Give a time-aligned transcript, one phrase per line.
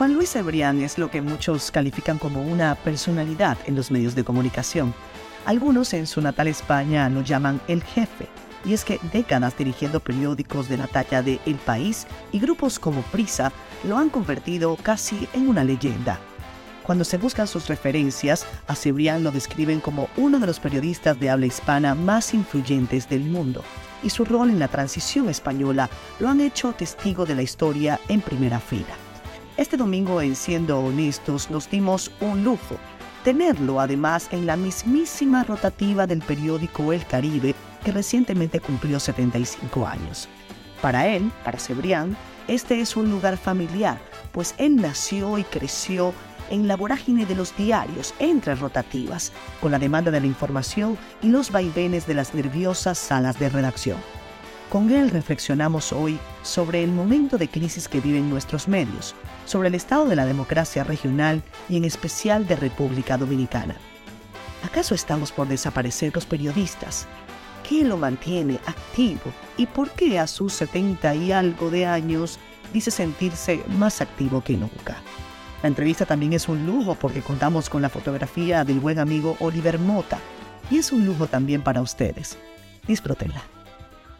[0.00, 4.24] Juan Luis Ebrián es lo que muchos califican como una personalidad en los medios de
[4.24, 4.94] comunicación.
[5.44, 8.26] Algunos en su natal España lo llaman el jefe,
[8.64, 13.02] y es que décadas dirigiendo periódicos de la talla de El País y grupos como
[13.02, 13.52] Prisa
[13.84, 16.18] lo han convertido casi en una leyenda.
[16.82, 21.28] Cuando se buscan sus referencias, a Cebrián lo describen como uno de los periodistas de
[21.28, 23.62] habla hispana más influyentes del mundo,
[24.02, 25.90] y su rol en la transición española
[26.20, 28.96] lo han hecho testigo de la historia en primera fila.
[29.60, 32.78] Este domingo en Siendo Honestos nos dimos un lujo,
[33.24, 40.30] tenerlo además en la mismísima rotativa del periódico El Caribe que recientemente cumplió 75 años.
[40.80, 42.16] Para él, para Cebrián,
[42.48, 44.00] este es un lugar familiar,
[44.32, 46.14] pues él nació y creció
[46.48, 51.28] en la vorágine de los diarios entre rotativas, con la demanda de la información y
[51.28, 53.98] los vaivenes de las nerviosas salas de redacción.
[54.70, 59.74] Con él reflexionamos hoy sobre el momento de crisis que viven nuestros medios, sobre el
[59.74, 63.74] estado de la democracia regional y en especial de República Dominicana.
[64.64, 67.08] ¿Acaso estamos por desaparecer los periodistas?
[67.68, 72.38] ¿Qué lo mantiene activo y por qué a sus 70 y algo de años
[72.72, 74.98] dice sentirse más activo que nunca?
[75.64, 79.80] La entrevista también es un lujo porque contamos con la fotografía del buen amigo Oliver
[79.80, 80.20] Mota
[80.70, 82.38] y es un lujo también para ustedes.
[82.86, 83.42] Disfrútenla.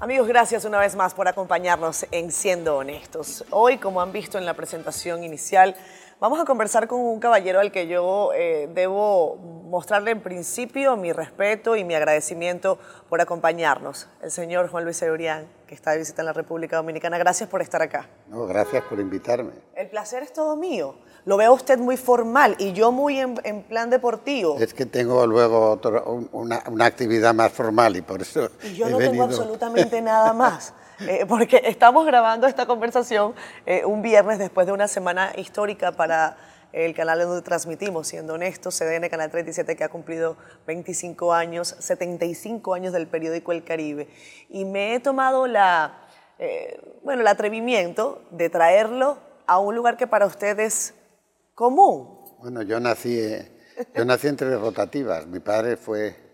[0.02, 3.44] Amigos, gracias una vez más por acompañarnos en Siendo Honestos.
[3.50, 5.76] Hoy, como han visto en la presentación inicial,
[6.20, 9.38] Vamos a conversar con un caballero al que yo eh, debo
[9.70, 14.06] mostrarle en principio mi respeto y mi agradecimiento por acompañarnos.
[14.20, 17.16] El señor Juan Luis Eurián, que está de visita en la República Dominicana.
[17.16, 18.06] Gracias por estar acá.
[18.28, 19.52] No, gracias por invitarme.
[19.74, 20.96] El placer es todo mío.
[21.24, 24.58] Lo veo usted muy formal y yo muy en, plan deportivo.
[24.58, 25.80] Es que tengo luego
[26.32, 28.50] una, una, actividad más formal y por eso.
[28.62, 30.74] Y yo no tengo absolutamente nada más.
[31.08, 33.34] Eh, porque estamos grabando esta conversación
[33.64, 36.36] eh, un viernes después de una semana histórica para
[36.72, 42.74] el canal donde transmitimos, siendo honestos, CDN Canal 37 que ha cumplido 25 años, 75
[42.74, 44.08] años del periódico El Caribe.
[44.48, 46.06] Y me he tomado la,
[46.38, 50.94] eh, bueno, el atrevimiento de traerlo a un lugar que para ustedes es
[51.54, 52.20] común.
[52.38, 53.20] Bueno, yo nací,
[53.94, 55.26] yo nací entre rotativas.
[55.26, 56.29] Mi padre fue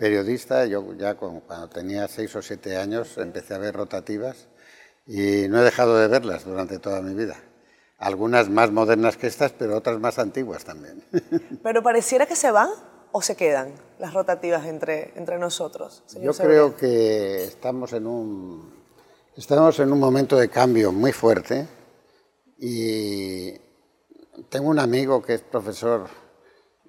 [0.00, 4.48] periodista, yo ya cuando tenía seis o siete años empecé a ver rotativas
[5.06, 7.36] y no he dejado de verlas durante toda mi vida.
[7.98, 11.04] Algunas más modernas que estas, pero otras más antiguas también.
[11.62, 12.70] Pero pareciera que se van
[13.12, 16.02] o se quedan las rotativas entre, entre nosotros.
[16.18, 18.72] Yo creo que estamos en, un,
[19.36, 21.68] estamos en un momento de cambio muy fuerte
[22.56, 23.52] y
[24.48, 26.08] tengo un amigo que es profesor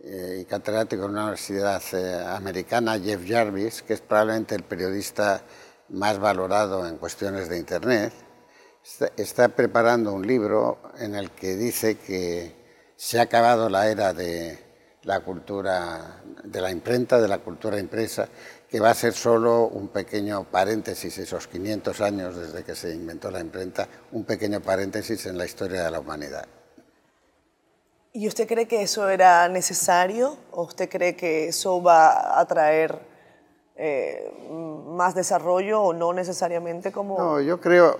[0.03, 5.43] y catedrático en una universidad eh, americana, Jeff Jarvis, que es probablemente el periodista
[5.89, 8.13] más valorado en cuestiones de Internet,
[9.15, 12.55] está, preparando un libro en el que dice que
[12.95, 14.57] se ha acabado la era de
[15.03, 18.27] la cultura, de la imprenta, de la cultura impresa,
[18.67, 23.29] que va a ser solo un pequeño paréntesis, esos 500 años desde que se inventó
[23.29, 26.60] la imprenta, un pequeño paréntesis en la historia de la humanidad.
[28.13, 32.99] ¿Y usted cree que eso era necesario o usted cree que eso va a traer
[33.77, 37.17] eh, más desarrollo o no necesariamente como...
[37.17, 37.99] No, yo creo,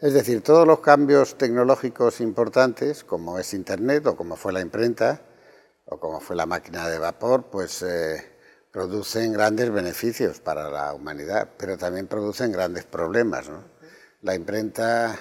[0.00, 5.22] es decir, todos los cambios tecnológicos importantes, como es Internet o como fue la imprenta
[5.86, 8.22] o como fue la máquina de vapor, pues eh,
[8.70, 13.48] producen grandes beneficios para la humanidad, pero también producen grandes problemas.
[13.48, 13.64] ¿no?
[14.20, 15.18] La imprenta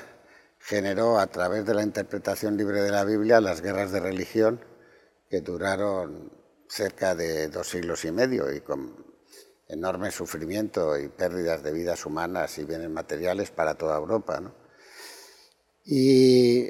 [0.68, 4.60] generó a través de la interpretación libre de la Biblia las guerras de religión
[5.30, 6.30] que duraron
[6.68, 8.94] cerca de dos siglos y medio y con
[9.70, 14.42] enorme sufrimiento y pérdidas de vidas humanas y bienes materiales para toda Europa.
[15.86, 16.70] Y,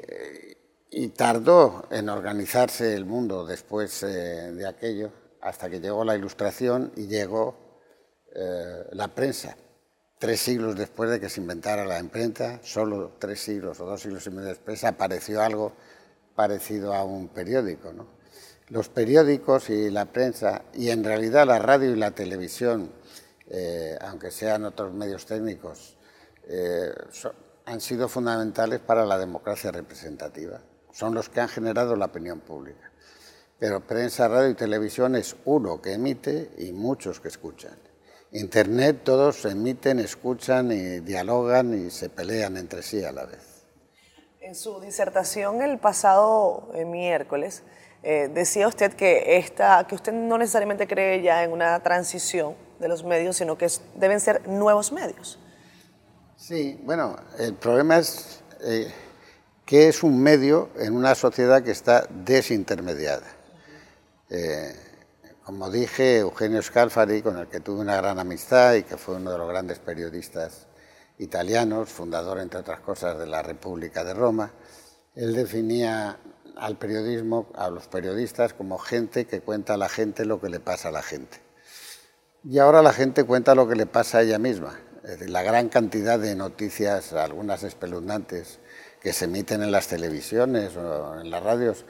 [1.16, 5.10] tardó en organizarse el mundo después eh, de aquello
[5.40, 7.82] hasta que llegó la ilustración y llegó
[8.32, 9.56] eh, la prensa
[10.18, 14.26] tres siglos después de que se inventara la imprenta, solo tres siglos o dos siglos
[14.26, 15.72] y medio después, apareció algo
[16.34, 17.92] parecido a un periódico.
[18.68, 22.92] Los periódicos y la prensa, y en realidad la radio y la televisión,
[23.48, 25.96] eh, aunque sean otros medios técnicos,
[26.48, 26.92] eh,
[27.64, 30.60] han sido fundamentales para la democracia representativa.
[30.92, 32.90] Son los que han generado la opinión pública.
[33.58, 37.87] Pero prensa, radio y televisión es uno que emite y muchos que escuchan.
[38.32, 43.64] Internet todos emiten, escuchan y dialogan y se pelean entre sí a la vez.
[44.40, 47.62] En su disertación el pasado eh, miércoles
[48.02, 52.88] eh, decía usted que, esta, que usted no necesariamente cree ya en una transición de
[52.88, 53.66] los medios, sino que
[53.96, 55.38] deben ser nuevos medios.
[56.36, 58.92] Sí, bueno, el problema es eh,
[59.66, 63.26] que es un medio en una sociedad que está desintermediada.
[64.30, 64.72] Eh,
[65.48, 69.32] como dije, Eugenio Scalfari, con el que tuve una gran amistad y que fue uno
[69.32, 70.66] de los grandes periodistas
[71.16, 74.52] italianos, fundador, entre otras cosas, de la República de Roma,
[75.14, 76.18] él definía
[76.54, 80.60] al periodismo, a los periodistas, como gente que cuenta a la gente lo que le
[80.60, 81.38] pasa a la gente.
[82.44, 84.78] Y ahora la gente cuenta lo que le pasa a ella misma.
[85.02, 88.58] la gran cantidad de noticias, algunas espeluznantes,
[89.00, 91.86] que se emiten en las televisiones o en las radios,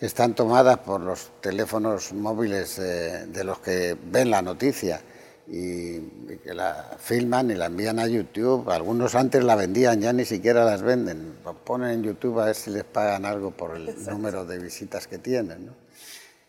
[0.00, 5.00] están tomadas por los teléfonos móviles eh, de los que ven la noticia
[5.48, 6.00] y,
[6.44, 8.68] que la filman y la envían a YouTube.
[8.70, 11.36] Algunos antes la vendían, ya ni siquiera las venden.
[11.64, 15.18] ponen en YouTube a ver si les pagan algo por el número de visitas que
[15.18, 15.70] tienen.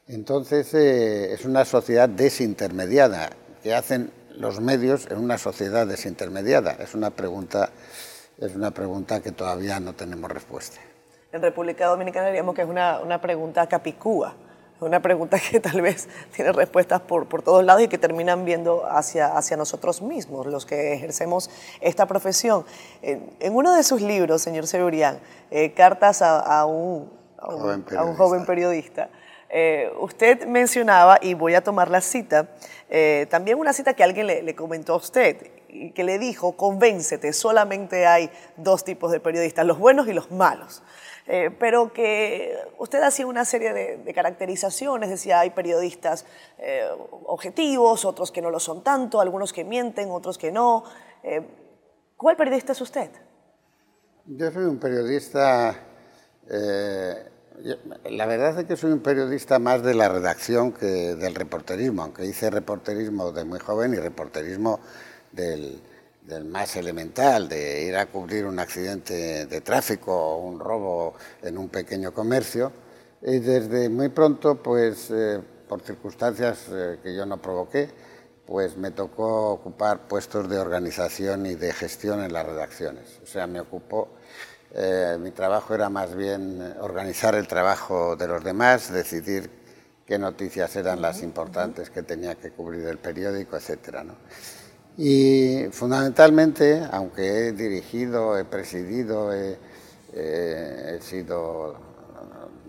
[0.07, 3.29] Entonces eh, es una sociedad desintermediada
[3.63, 6.73] que hacen los medios en una sociedad desintermediada.
[6.73, 7.69] Es una pregunta,
[8.39, 10.79] es una pregunta que todavía no tenemos respuesta.
[11.31, 14.33] En República Dominicana diríamos que es una, una pregunta capicúa
[14.79, 18.85] una pregunta que tal vez tiene respuestas por, por todos lados y que terminan viendo
[18.85, 21.50] hacia, hacia nosotros mismos, los que ejercemos
[21.81, 22.65] esta profesión.
[23.01, 25.19] En, uno de sus libros, señor Seburián,
[25.51, 29.09] eh, Cartas a, un, joven periodista,
[29.50, 32.50] eh, usted mencionaba, y voy a tomar la cita,
[32.89, 35.38] eh, también una cita que alguien le, le comentó a usted,
[35.69, 40.31] y que le dijo, convéncete, solamente hay dos tipos de periodistas, los buenos y los
[40.31, 40.83] malos.
[41.29, 46.25] Eh, pero que usted hacía una serie de, caracterizaciones, decía hay periodistas
[46.57, 46.88] eh,
[47.25, 50.85] objetivos, otros que no lo son tanto, algunos que mienten, otros que no.
[51.24, 51.45] Eh,
[52.15, 53.12] ¿Cuál periodista es usted?
[54.25, 55.75] Yo soy un periodista,
[56.50, 62.25] la verdad es que soy un periodista más de la redacción que del reporterismo, aunque
[62.25, 64.80] hice reporterismo de muy joven y reporterismo
[65.31, 65.81] del,
[66.27, 71.57] del más elemental, de ir a cubrir un accidente de tráfico o un robo en
[71.57, 72.71] un pequeño comercio.
[73.21, 77.89] Y desde muy pronto, pues eh, por circunstancias eh, que yo no provoqué,
[78.45, 83.19] pues me tocó ocupar puestos de organización y de gestión en las redacciones.
[83.23, 84.09] O sea, me ocupó,
[84.73, 89.50] eh, mi trabajo era más bien organizar el trabajo de los demás, decidir
[90.06, 94.15] qué noticias eran las importantes que tenía que cubrir el periódico, etcétera, ¿no?
[94.97, 99.57] Y fundamentalmente, aunque he dirigido, he presidido, he,
[101.01, 101.75] sido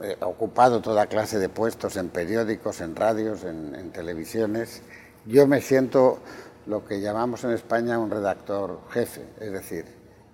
[0.03, 4.83] he ocupado toda clase de puestos en periódicos, en radios, en, televisiones,
[5.25, 6.19] yo me siento
[6.67, 9.87] lo que llamamos en España un redactor jefe, es decir,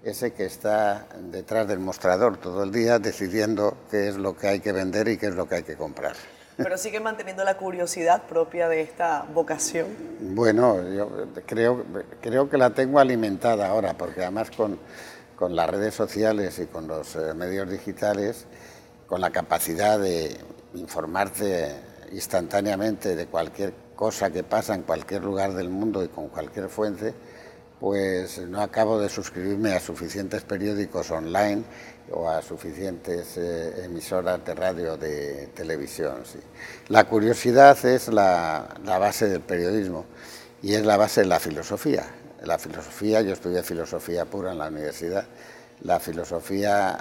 [0.02, 4.61] ese que está detrás del mostrador todo el día decidiendo qué es lo que hay
[4.61, 6.17] que vender y qué es lo que hay que comprar.
[6.56, 9.87] Pero sigue manteniendo la curiosidad propia de esta vocación.
[10.21, 11.11] Bueno, yo
[11.47, 11.85] creo,
[12.21, 14.79] creo que la tengo alimentada ahora, porque además con,
[15.37, 18.47] con las redes sociales y con los eh, medios digitales,
[19.06, 20.37] con la capacidad de
[20.75, 21.75] informarte
[22.12, 27.15] instantáneamente de cualquier cosa que pasa en cualquier lugar del mundo y con cualquier fuente,
[27.81, 31.65] pues no acabo de suscribirme a suficientes periódicos online
[32.11, 36.23] o a suficientes eh, emisoras de radio de televisión.
[36.89, 40.05] La curiosidad es la, base del periodismo
[40.63, 42.05] y es la base de la filosofía.
[42.43, 45.25] La filosofía, yo estudié filosofía pura en la universidad,
[45.81, 46.99] la filosofía,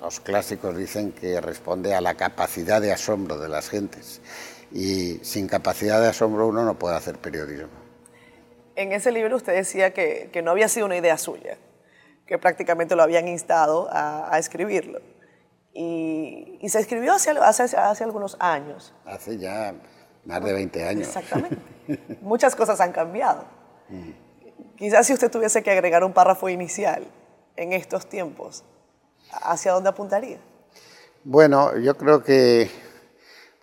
[0.00, 4.20] los clásicos dicen que responde a la capacidad de asombro de las gentes
[4.72, 7.68] y sin capacidad de asombro uno no puede hacer periodismo.
[8.76, 11.58] En ese libro usted decía que, que no había sido una idea suya,
[12.30, 15.00] que prácticamente lo habían instado a, escribirlo.
[15.74, 18.94] Y, se escribió hace, hace, hace, algunos años.
[19.04, 19.74] Hace ya
[20.24, 21.08] más de 20 años.
[21.08, 21.58] Exactamente.
[22.22, 23.44] Muchas cosas han cambiado.
[24.76, 27.04] Quizás si usted tuviese que agregar un párrafo inicial
[27.56, 28.62] en estos tiempos,
[29.32, 30.38] ¿hacia dónde apuntaría?
[31.24, 32.70] Bueno, yo creo que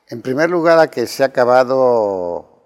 [0.10, 2.66] en primer lugar a que se ha acabado,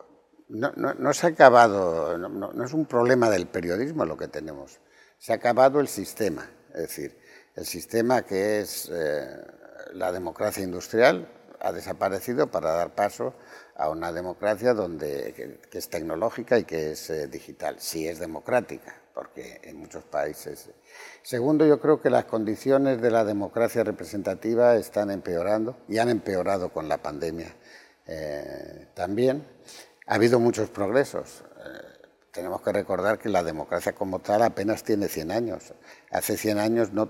[0.49, 4.79] no, no, se ha acabado, no, no, es un problema del periodismo lo que tenemos,
[5.21, 7.15] se ha acabado el sistema, es decir,
[7.55, 9.39] el sistema que es eh,
[9.93, 11.27] la democracia industrial
[11.59, 13.35] ha desaparecido para dar paso
[13.75, 18.95] a una democracia donde, que, es tecnológica y que es eh, digital, sí es democrática,
[19.13, 20.71] porque en muchos países.
[21.21, 26.69] Segundo, yo creo que las condiciones de la democracia representativa están empeorando y han empeorado
[26.69, 27.53] con la pandemia
[28.07, 29.45] eh, también.
[30.07, 31.43] Ha habido muchos progresos
[32.31, 35.73] tenemos que recordar que la democracia como tal apenas tiene 100 años.
[36.09, 37.09] Hace 100 años no,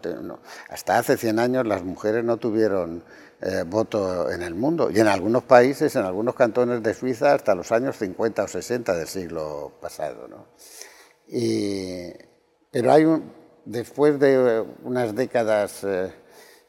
[0.70, 3.04] hasta hace 100 años las mujeres no tuvieron
[3.42, 7.56] eh, voto en el mundo y en algunos países, en algunos cantones de Suiza hasta
[7.56, 10.28] los años 50 o 60 del siglo pasado.
[12.72, 13.32] pero hay un,
[13.66, 16.12] después de unas décadas eh,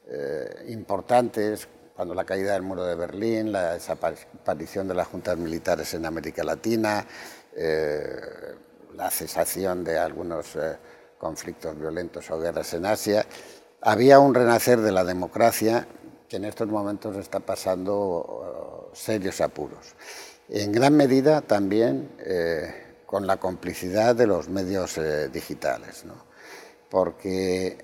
[0.09, 5.93] eh, importantes, cuando la caída del muro de Berlín, la desaparición de las juntas militares
[5.95, 7.07] en América Latina,
[7.57, 8.55] eh,
[8.95, 10.77] la cesación de algunos eh,
[11.19, 13.27] conflictos violentos o guerras en Asia,
[13.81, 15.87] había un renacer de la democracia
[16.29, 19.95] que en estos momentos está pasando serios apuros.
[20.49, 22.11] En gran medida también
[23.07, 24.99] con la complicidad de los medios
[25.33, 26.15] digitales, ¿no?
[26.89, 27.77] porque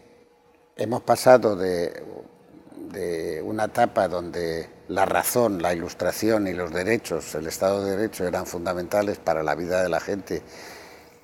[0.76, 7.84] hemos pasado de una etapa donde la razón, la ilustración y los derechos, el Estado
[7.84, 10.42] de Derecho eran fundamentales para la vida de la gente,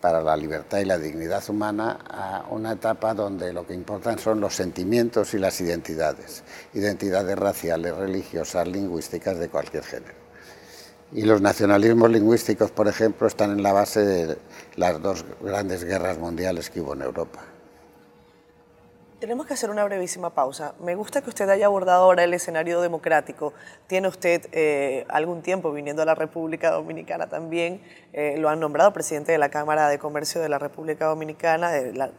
[0.02, 4.38] para la libertad y la dignidad humana, a una etapa donde lo que importan son
[4.38, 6.44] los sentimientos y las identidades,
[6.74, 10.24] identidades raciales, religiosas, lingüísticas de cualquier género.
[11.12, 14.36] Y los nacionalismos lingüísticos, por ejemplo, están en la base de
[14.76, 17.53] las dos grandes guerras mundiales que hubo en Europa.
[19.24, 20.74] Tenemos que hacer una brevísima pausa.
[20.80, 23.54] Me gusta que usted haya abordado ahora el escenario democrático.
[23.86, 27.80] Tiene usted eh, algún tiempo viniendo a la República Dominicana también.
[28.12, 31.94] Eh, lo han nombrado presidente de la Cámara de Comercio de la República Dominicana, de
[31.94, 32.10] la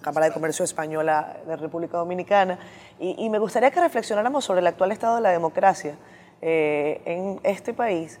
[0.00, 2.58] Cámara de Comercio Española de República Dominicana.
[2.98, 5.94] Y, me gustaría que reflexionáramos sobre el actual estado de la democracia
[6.42, 8.18] eh, en este país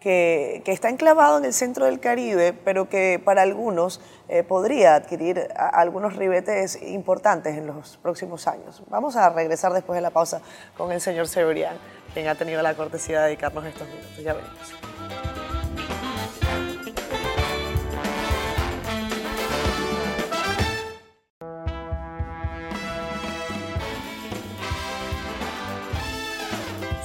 [0.00, 5.48] que, está enclavado en el centro del Caribe, pero que para algunos eh, podría adquirir
[5.56, 8.82] algunos ribetes importantes en los próximos años.
[8.88, 10.40] Vamos a regresar después de la pausa
[10.76, 11.76] con el señor Severian,
[12.14, 14.16] quien ha tenido la cortesía de dedicarnos estos minutos.
[14.22, 15.35] Ya venimos.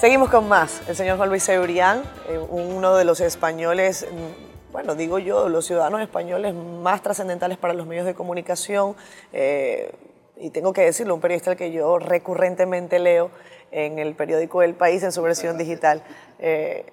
[0.01, 0.81] Seguimos con más.
[0.87, 5.67] El señor Juan Luis Cebrián, eh, uno de los españoles, mm, bueno, digo yo, los
[5.67, 8.95] ciudadanos españoles más trascendentales para los medios de comunicación.
[9.31, 9.91] Eh,
[10.37, 13.29] y tengo que decirlo, un periodista al que yo recurrentemente leo
[13.69, 16.01] en el periódico El País en su versión digital.
[16.39, 16.91] Eh,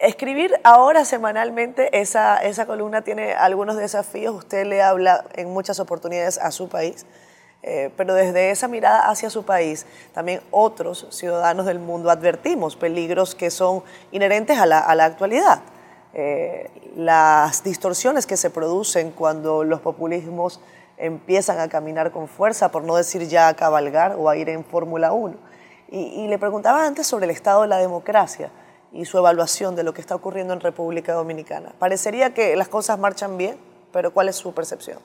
[0.00, 4.34] escribir ahora semanalmente esa, esa columna tiene algunos desafíos.
[4.34, 7.06] Usted le habla en muchas oportunidades a su país
[7.62, 13.36] eh, pero desde esa mirada hacia su país, también otros ciudadanos del mundo advertimos peligros
[13.36, 15.60] que son inherentes a la, actualidad.
[16.14, 20.60] Eh, las distorsiones que se producen cuando los populismos
[20.98, 24.64] empiezan a caminar con fuerza, por no decir ya a cabalgar o a ir en
[24.64, 25.36] Fórmula 1.
[25.88, 28.50] Y, y le preguntaba antes sobre el estado de la democracia
[28.92, 31.72] y su evaluación de lo que está ocurriendo en República Dominicana.
[31.78, 33.56] Parecería que las cosas marchan bien,
[33.92, 34.98] pero ¿cuál es su percepción?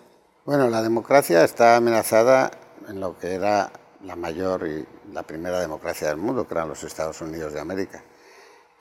[0.48, 2.50] Bueno, la democracia está amenazada
[2.88, 3.70] en lo que era
[4.06, 8.01] la mayor y la primera democracia del mundo, que eran los Estados Unidos de América,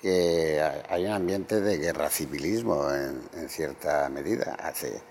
[0.00, 4.56] que hay un ambiente de guerra civilismo en, cierta medida.
[4.62, 5.02] Hace,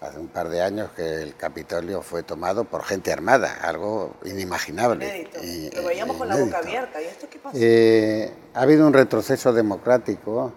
[0.00, 5.30] hace un par de años que el Capitolio fue tomado por gente armada, algo inimaginable.
[5.76, 7.00] Lo veíamos con la boca abierta.
[7.00, 7.56] ¿Y esto qué pasa?
[7.56, 10.52] Eh, ha habido un retroceso democrático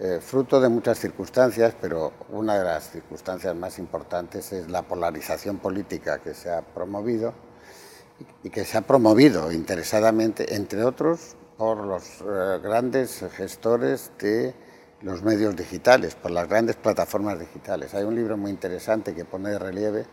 [0.00, 5.58] eh, fruto de muchas circunstancias, pero una de las circunstancias más importantes es la polarización
[5.58, 7.32] política que se ha promovido
[8.42, 14.54] y que se ha promovido interesadamente, entre otros, por los eh, grandes gestores de
[15.02, 17.94] los medios digitales, por las grandes plataformas digitales.
[17.94, 20.06] Hay un libro muy interesante que pone de relieve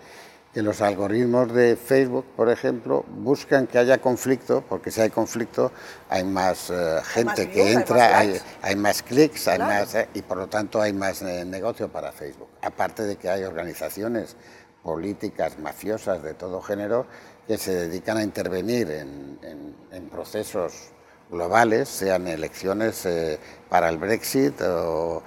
[0.53, 5.72] que los algoritmos de Facebook, por ejemplo, buscan que haya conflicto, porque si hay conflicto
[6.10, 10.48] hay más eh, gente que entra, hay más, clics, hay más, eh, y por lo
[10.48, 12.50] tanto hay más eh, negocio para Facebook.
[12.62, 14.36] Aparte de que hay organizaciones
[14.84, 17.05] políticas mafiosas de todo género
[17.48, 20.91] que se dedican a intervenir en procesos
[21.31, 25.23] globales, sean elecciones eh, para el Brexit o,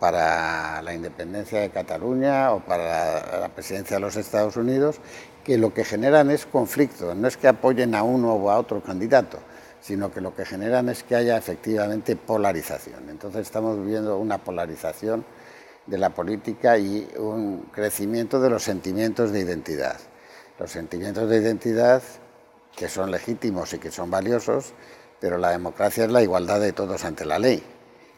[0.00, 4.96] para la independencia de Cataluña o para la presidencia de los Estados Unidos,
[5.44, 8.82] que lo que generan es conflicto, no es que apoyen a uno o a otro
[8.82, 9.38] candidato,
[9.80, 13.08] sino que lo que generan es que haya efectivamente polarización.
[13.08, 15.24] Entonces estamos viviendo una polarización
[15.86, 19.98] de la política y un crecimiento de los sentimientos de identidad.
[20.58, 22.02] Los sentimientos de identidad
[22.74, 24.72] que son legítimos y que son valiosos,
[25.20, 27.62] pero la democracia es la igualdad de todos ante la ley,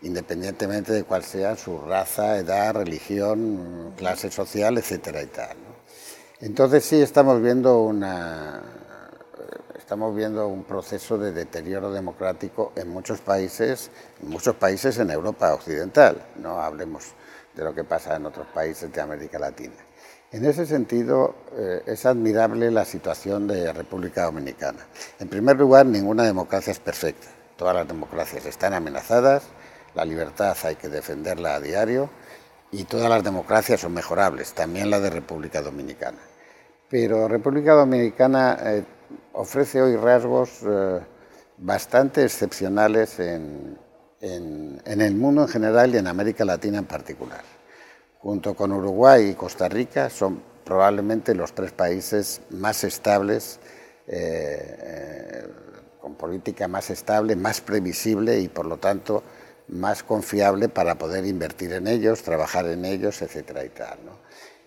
[0.03, 5.57] independientemente de cuál sea su raza, edad, religión, clase social, etcétera y.
[6.41, 8.63] Entonces sí estamos viendo una
[9.87, 13.89] estamos viendo un proceso de deterioro democrático en muchos países,
[14.21, 17.15] en muchos países en Europa occidental, no hablemos
[17.55, 19.86] de lo que pasa en otros países de América Latina.
[20.33, 24.87] En ese sentido, eh, es admirable la situación de República Dominicana.
[25.21, 27.29] En primer lugar, ninguna democracia es perfecta.
[27.57, 29.45] Todas las democracias están amenazadas,
[29.95, 32.11] la libertad hay que defenderla a diario
[32.71, 36.19] y todas las democracias son mejorables, también la de República Dominicana.
[36.91, 38.85] Pero República Dominicana eh,
[39.33, 41.01] ofrece hoy rasgos eh,
[41.57, 43.79] bastante excepcionales en,
[44.21, 47.56] en, el mundo en general y en América Latina en particular.
[48.21, 53.61] Junto con Uruguay y Costa Rica son probablemente los tres países más estables,
[54.09, 55.49] eh, eh,
[56.01, 59.23] con política más estable, más previsible y por lo tanto
[59.69, 64.19] más confiable para poder invertir en ellos, trabajar en ellos, etcétera y.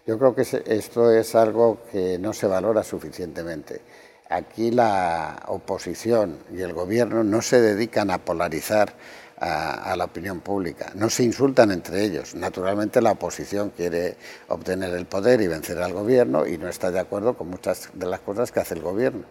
[0.06, 3.82] Yo creo que esto es algo que no se valora suficientemente.
[4.30, 8.94] Aquí la oposición y el gobierno no se dedican a polarizar
[9.40, 10.92] a, la opinión pública.
[10.96, 12.36] No se insultan entre ellos.
[12.36, 14.18] Naturalmente la oposición quiere
[14.50, 18.06] obtener el poder y vencer al gobierno y no está de acuerdo con muchas de
[18.06, 19.24] las cosas que hace el gobierno.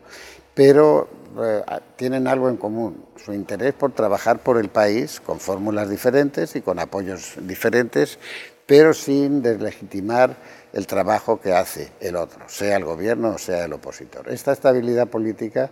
[0.54, 1.08] Pero
[1.40, 1.62] eh,
[1.96, 6.62] tienen algo en común, su interés por trabajar por el país con fórmulas diferentes y
[6.62, 8.18] con apoyos diferentes,
[8.66, 10.36] pero sin deslegitimar
[10.72, 14.28] el trabajo que hace el otro, sea el gobierno o sea el opositor.
[14.30, 15.70] Esta estabilidad política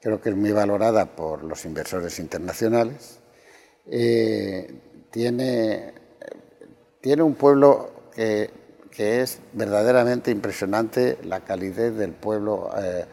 [0.00, 3.17] creo que es muy valorada por los inversores internacionales
[3.90, 4.74] eh,
[5.10, 5.94] tiene,
[7.00, 8.50] tiene un pueblo que,
[8.98, 13.04] es verdaderamente impresionante, la calidez del pueblo eh,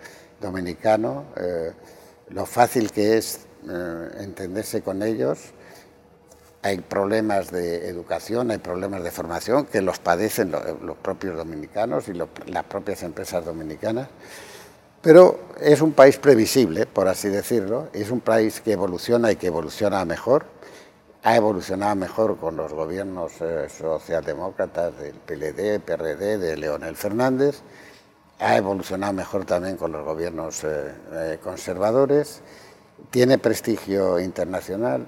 [0.41, 1.73] dominicano, eh,
[2.29, 3.41] lo fácil que es
[4.19, 5.39] entenderse con ellos.
[6.63, 12.13] Hay problemas de educación, hay problemas de formación que los padecen los, propios dominicanos y
[12.13, 14.07] las propias empresas dominicanas.
[15.05, 19.45] Pero es un país previsible, por así decirlo, es un país que evoluciona y que
[19.45, 20.47] evoluciona mejor
[21.25, 27.61] ha evolucionado mejor con los gobiernos eh, socialdemócratas del PLD, PRD, de Leonel Fernández,
[28.37, 32.41] ha evolucionado mejor también con los gobiernos eh, eh, conservadores,
[33.09, 35.07] tiene prestigio internacional.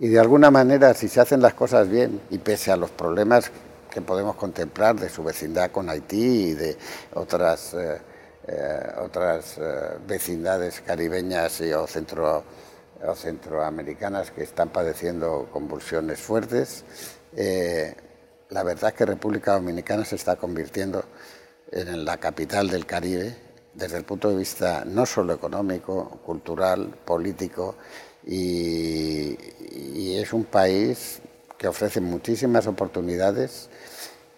[0.00, 3.50] Y de alguna manera si se hacen las cosas bien y pese a los problemas
[3.90, 6.76] que podemos contemplar de su vecindad con Haití y de
[7.14, 7.74] otras,
[8.98, 9.58] otras
[10.06, 12.42] vecindades caribeñas y, o centro
[13.06, 16.84] o centroamericanas que están padeciendo convulsiones fuertes.
[17.36, 17.94] Eh,
[18.50, 21.04] la verdad es que República Dominicana se está convirtiendo
[21.70, 23.34] en la capital del Caribe
[23.74, 27.76] desde el punto de vista no solo económico, cultural, político,
[28.26, 29.36] y,
[29.94, 31.20] y es un país
[31.56, 33.70] que ofrece muchísimas oportunidades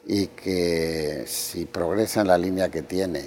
[0.06, 3.24] y que si progresa en la línea que tiene,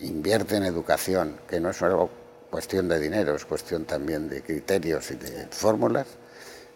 [0.00, 2.10] invierte en educación, que no es algo
[2.50, 6.06] cuestión de dinero, es cuestión también de criterios y de fórmulas,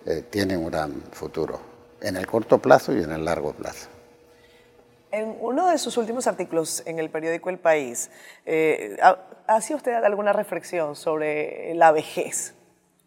[0.06, 1.60] eh, tienen un gran futuro
[2.00, 3.88] en el corto plazo y en el largo plazo.
[5.10, 8.10] En uno de sus últimos artículos en el periódico El País,
[8.46, 8.96] eh,
[9.46, 12.54] ¿hacía usted alguna reflexión sobre la vejez?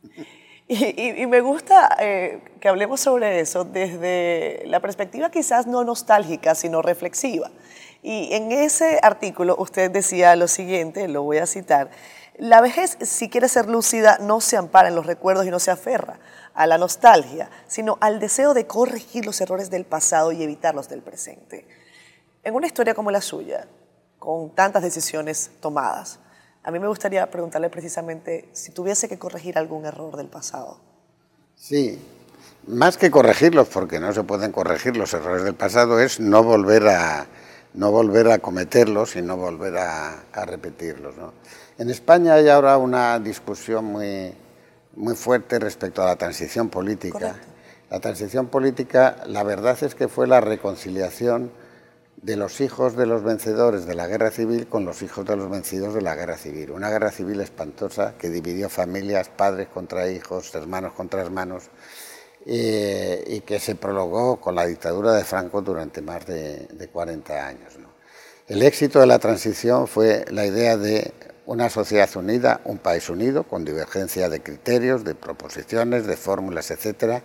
[0.68, 6.82] Y, me gusta eh, que hablemos sobre eso desde la perspectiva quizás no nostálgica, sino
[6.82, 7.52] reflexiva.
[8.02, 11.92] Y en ese artículo usted decía lo siguiente, lo voy a citar,
[12.38, 15.72] la vejez, si quiere ser lúcida, no se ampara en los recuerdos y no se
[15.72, 16.20] aferra
[16.54, 21.02] a la nostalgia, sino al deseo de corregir los errores del pasado y evitarlos del
[21.02, 21.68] presente.
[22.44, 23.68] En una historia como la suya,
[24.20, 26.20] con tantas decisiones tomadas,
[26.64, 30.80] a mí me gustaría preguntarle precisamente si tuviese que corregir algún error del pasado.
[31.56, 32.02] Sí,
[32.68, 36.88] más que corregirlos, porque no se pueden corregir los errores del pasado, es no volver
[36.88, 37.28] a,
[37.76, 41.16] no volver a cometerlos y no volver a, a repetirlos.
[41.18, 41.34] ¿no?
[41.78, 44.34] En España hay ahora una discusión muy,
[44.96, 47.36] muy fuerte respecto a la transición política.
[47.90, 51.52] La transición política, la verdad es que fue la reconciliación
[52.22, 55.50] de los hijos de los vencedores de la guerra civil con los hijos de los
[55.50, 56.72] vencidos de la guerra civil.
[56.72, 61.66] Una guerra civil espantosa que dividió familias, padres contra hijos, hermanos contra hermanos,
[62.46, 67.48] eh, y que se prolongó con la dictadura de Franco durante más de, de 40
[67.48, 67.74] años.
[68.48, 71.12] El éxito de la transición fue la idea de
[71.46, 77.24] una sociedad unida, un país unido, con divergencia de criterios, de proposiciones, de fórmulas, etcétera,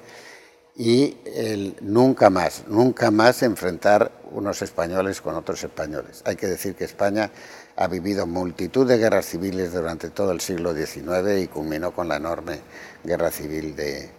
[0.76, 6.22] y el nunca más, nunca más enfrentar unos españoles con otros españoles.
[6.24, 7.30] Hay que decir que España
[7.76, 12.16] ha vivido multitud de guerras civiles durante todo el siglo XIX y culminó con la
[12.16, 12.61] enorme
[13.04, 14.11] guerra civil de,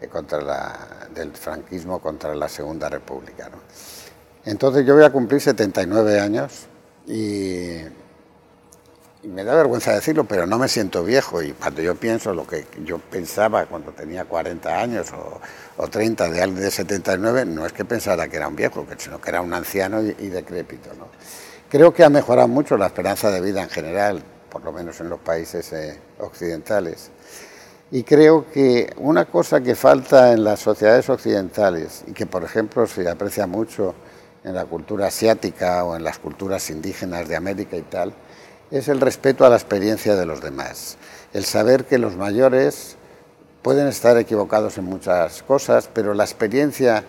[0.00, 3.50] eh, contra la, del franquismo contra la Segunda República.
[4.44, 6.66] Entonces yo voy a cumplir 79 años
[7.06, 7.76] y
[9.22, 11.42] y me da vergüenza decirlo, pero no me siento viejo.
[11.42, 15.08] Y cuando yo pienso lo que yo pensaba cuando tenía 40 años
[15.76, 19.30] o, 30 de de 79, no es que pensara que era un viejo, sino que
[19.30, 20.90] era un anciano y, decrépito.
[20.98, 21.08] ¿no?
[21.68, 25.08] Creo que ha mejorado mucho la esperanza de vida en general, por lo menos en
[25.08, 27.10] los países eh, occidentales.
[27.90, 32.86] Y creo que una cosa que falta en las sociedades occidentales y que, por ejemplo,
[32.86, 33.94] se aprecia mucho
[34.44, 38.14] en la cultura asiática o en las culturas indígenas de América y tal,
[38.70, 40.96] es el respeto a la experiencia de los demás,
[41.32, 42.96] el saber que los mayores
[43.62, 47.04] pueden estar equivocados en muchas cosas, pero la experiencia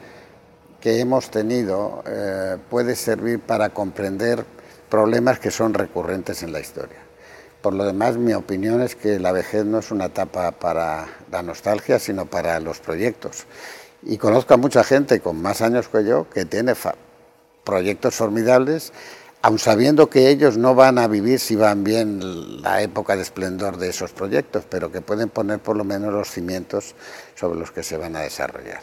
[0.79, 4.43] que hemos tenido eh, puede servir para comprender
[4.89, 6.97] problemas que son recurrentes en la historia.
[7.61, 11.43] Por lo demás, mi opinión es que la vejez no es una etapa para la
[11.43, 13.45] nostalgia, sino para los proyectos.
[14.01, 16.73] Y conozco a mucha gente con más años que yo que tiene
[17.63, 18.91] proyectos formidables,
[19.41, 23.77] aun sabiendo que ellos no van a vivir si van bien la época de esplendor
[23.77, 26.95] de esos proyectos, pero que pueden poner por lo menos los cimientos
[27.35, 28.79] sobre los que se van a desarrollar.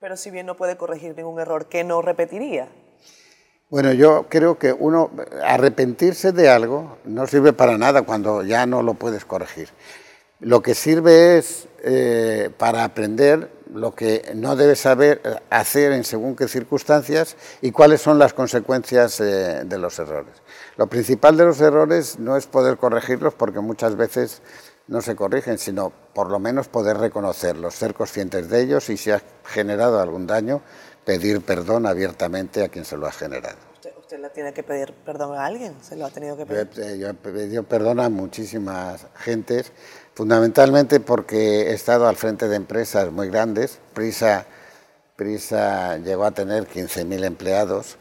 [0.00, 2.68] Pero si bien no puede corregir ningún error, ¿qué no repetiría?
[3.68, 5.10] Bueno, yo creo que uno
[5.44, 9.68] arrepentirse de algo no sirve para nada cuando ya no lo puedes corregir.
[10.40, 16.36] Lo que sirve es eh, para aprender lo que no debes saber hacer en según
[16.36, 20.34] qué circunstancias y cuáles son las consecuencias eh, de los errores.
[20.76, 24.42] Lo principal de los errores no es poder corregirlos porque muchas veces
[24.88, 29.10] no se corrigen, sino por lo menos poder reconocerlos, ser conscientes de ellos y si
[29.10, 30.62] ha generado algún daño,
[31.04, 33.56] pedir perdón abiertamente a quien se lo ha generado.
[33.98, 35.74] ¿Usted, le tiene que pedir perdón a alguien?
[35.82, 36.98] ¿Se lo ha tenido que pedir?
[36.98, 39.72] Yo, he pedido perdón a muchísimas gentes,
[40.18, 43.78] fundamentalmente porque he estado al frente de empresas muy grandes.
[43.94, 44.46] Prisa,
[45.14, 47.98] Prisa llegó a tener 15.000 empleados.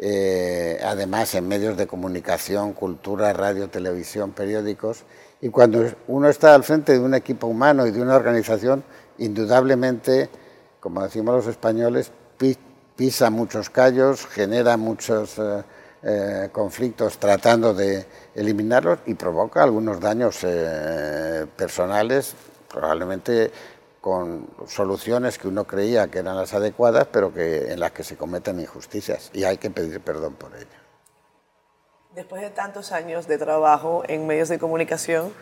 [0.00, 5.04] Eh, además en medios de comunicación, cultura, radio, televisión, periódicos.
[5.40, 8.82] Y cuando uno está al frente de un equipo humano y de una organización,
[9.18, 10.28] indudablemente,
[10.80, 12.10] como decimos los españoles,
[12.96, 15.62] pisa muchos callos, genera muchos eh,
[16.02, 22.34] eh, conflictos tratando de eliminarlos y provoca algunos daños eh, personales,
[22.70, 23.50] probablemente
[24.00, 28.16] con soluciones que uno creía que eran las adecuadas, pero que, en las que se
[28.16, 30.66] cometen injusticias y hay que pedir perdón por ello.
[32.14, 35.34] Después de tantos años de trabajo en medios de comunicación,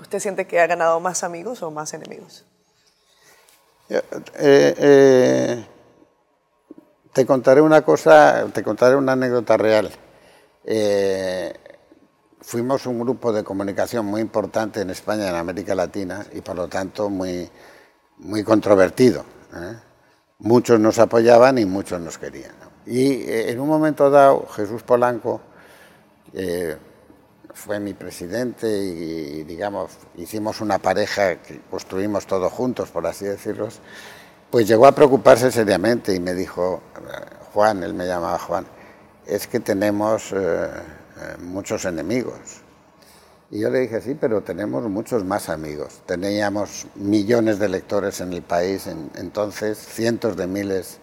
[0.00, 2.44] ¿usted siente que ha ganado más amigos o más enemigos?
[3.88, 5.64] eh,
[7.18, 9.90] te contaré una cosa, te contaré una anécdota real.
[10.64, 11.52] Eh,
[12.40, 16.68] fuimos un grupo de comunicación muy importante en España, en América Latina, y por lo
[16.68, 17.50] tanto muy,
[18.18, 19.24] muy controvertido.
[19.52, 19.74] ¿eh?
[20.38, 22.54] Muchos nos apoyaban y muchos nos querían.
[22.86, 25.40] Y eh, en un momento dado, Jesús Polanco
[27.52, 33.70] fue mi presidente y, digamos, hicimos una pareja que construimos todos juntos, por así decirlo
[34.50, 36.80] pues llegó a preocuparse seriamente y me dijo,
[37.52, 38.66] Juan, él me llamaba Juan,
[39.26, 42.62] es que tenemos eh, eh, muchos enemigos.
[43.50, 46.02] Y yo le dije, sí, pero tenemos muchos más amigos.
[46.04, 50.98] Teníamos millones de lectores en el país, entonces cientos de miles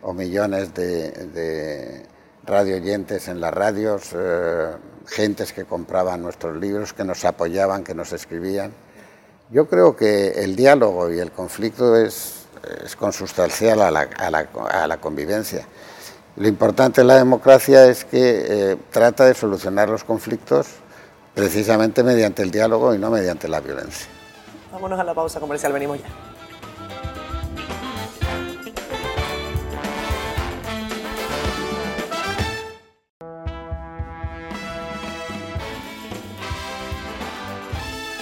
[0.00, 2.06] o millones de, de
[2.44, 4.70] radio oyentes en las radios, eh,
[5.06, 8.72] gentes que compraban nuestros libros, que nos apoyaban, que nos escribían.
[9.50, 12.41] Yo creo que el diálogo y el conflicto es
[12.84, 15.66] es consustancial a la, a la, convivencia.
[16.36, 20.66] Lo importante de la democracia es que eh, trata de solucionar los conflictos
[21.34, 24.06] precisamente mediante el diálogo y no mediante la violencia.
[24.72, 26.31] Vámonos a la pausa comercial, venimos ya.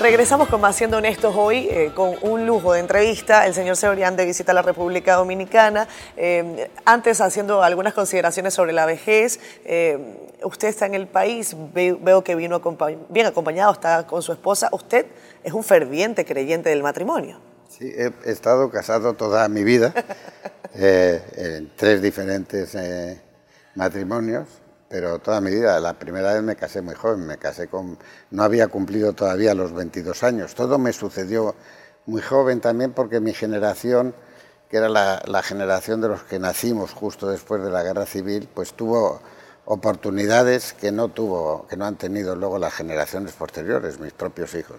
[0.00, 3.44] Regresamos con más Siendo Honestos hoy eh, con un lujo de entrevista.
[3.44, 5.86] El señor Seorian de visita a la República Dominicana.
[6.16, 9.98] Eh, antes, haciendo algunas consideraciones sobre la vejez, eh,
[10.42, 12.62] usted está en el país, veo que vino
[13.10, 14.70] bien acompañado, está con su esposa.
[14.72, 15.04] Usted
[15.44, 17.38] es un ferviente creyente del matrimonio.
[17.68, 19.92] Sí, he estado casado toda mi vida
[20.74, 22.74] en tres diferentes
[23.74, 24.48] matrimonios
[24.90, 25.78] pero toda mi vida.
[25.78, 27.96] La primera vez me casé muy joven, me casé con...
[28.32, 30.56] No había cumplido todavía los 22 años.
[30.56, 31.54] Todo me sucedió
[32.06, 34.16] muy joven también porque mi generación,
[34.68, 38.72] que era la, generación de los que nacimos justo después de la guerra civil, pues
[38.74, 39.22] tuvo
[39.64, 44.78] oportunidades que no tuvo, que no han tenido luego las generaciones posteriores, mis propios hijos.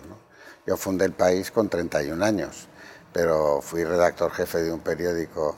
[0.67, 2.67] Yo fundé el país con 31 años,
[3.13, 5.55] pero fui redactor jefe de un periódico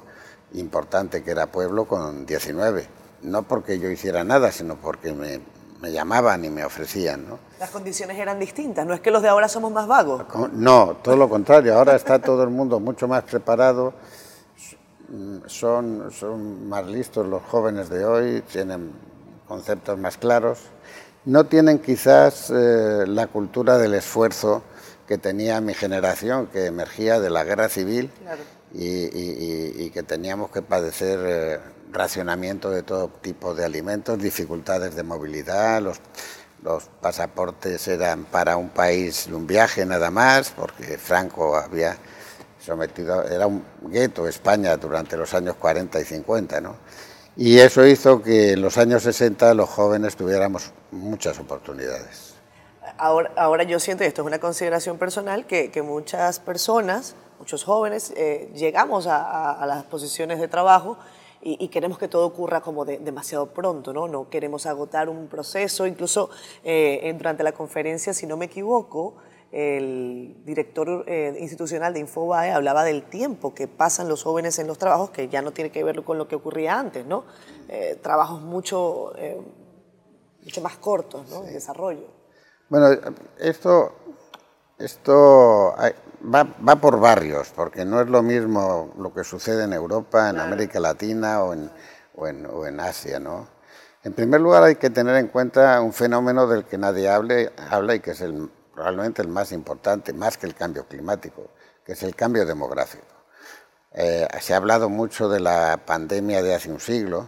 [0.53, 5.41] importante que era Pueblo con 19 no porque yo hiciera nada, sino porque me,
[5.91, 7.27] llamaban y me ofrecían.
[7.27, 7.39] ¿no?
[7.59, 10.23] Las condiciones eran distintas, no es que los de ahora somos más vagos.
[10.53, 13.93] No, todo lo contrario, ahora está todo el mundo mucho más preparado,
[15.47, 18.91] son, son más listos los jóvenes de hoy, tienen
[19.47, 20.59] conceptos más claros,
[21.25, 24.63] no tienen quizás eh, la cultura del esfuerzo
[25.07, 28.09] que tenía mi generación, que emergía de la guerra civil
[28.73, 31.59] y, que teníamos que padecer eh,
[31.93, 35.99] racionamiento de todo tipo de alimentos, dificultades de movilidad, los,
[36.63, 41.97] Los pasaportes eran para un país y un viaje nada más, porque Franco había
[42.60, 46.75] sometido, era un gueto España durante los años 40 y 50, ¿no?
[47.36, 52.36] Y eso hizo que en los años 60 los jóvenes tuviéramos muchas oportunidades.
[52.97, 57.63] Ahora, ahora yo siento, y esto es una consideración personal, que, que muchas personas, muchos
[57.63, 60.97] jóvenes, eh, llegamos a, a, las posiciones de trabajo
[61.43, 64.08] y, y, queremos que todo ocurra como de, demasiado pronto, ¿no?
[64.08, 66.29] No queremos agotar un proceso, incluso
[66.63, 69.15] eh, durante la conferencia, si no me equivoco,
[69.53, 74.79] el director eh, institucional de Infobae hablaba del tiempo que pasan los jóvenes en los
[74.79, 77.23] trabajos, que ya no tiene que ver con lo que ocurría antes, ¿no?
[77.69, 79.39] Eh, trabajos mucho, eh,
[80.43, 81.41] mucho más cortos, ¿no?
[81.41, 81.49] Sí.
[81.49, 82.08] En desarrollo.
[82.67, 82.99] Bueno,
[83.39, 83.91] esto,
[84.77, 85.75] esto
[86.33, 90.36] va, va, por barrios, porque no es lo mismo lo que sucede en Europa, en
[90.36, 90.47] claro.
[90.47, 91.71] América Latina o en,
[92.15, 93.47] o en, o en Asia, ¿no?
[94.03, 97.95] En primer lugar, hay que tener en cuenta un fenómeno del que nadie hable, habla
[97.95, 101.49] y que es el probablemente el más importante, más que el cambio climático,
[101.86, 103.05] que es el cambio demográfico.
[103.93, 107.27] Eh, se ha hablado mucho de la pandemia de hace un siglo.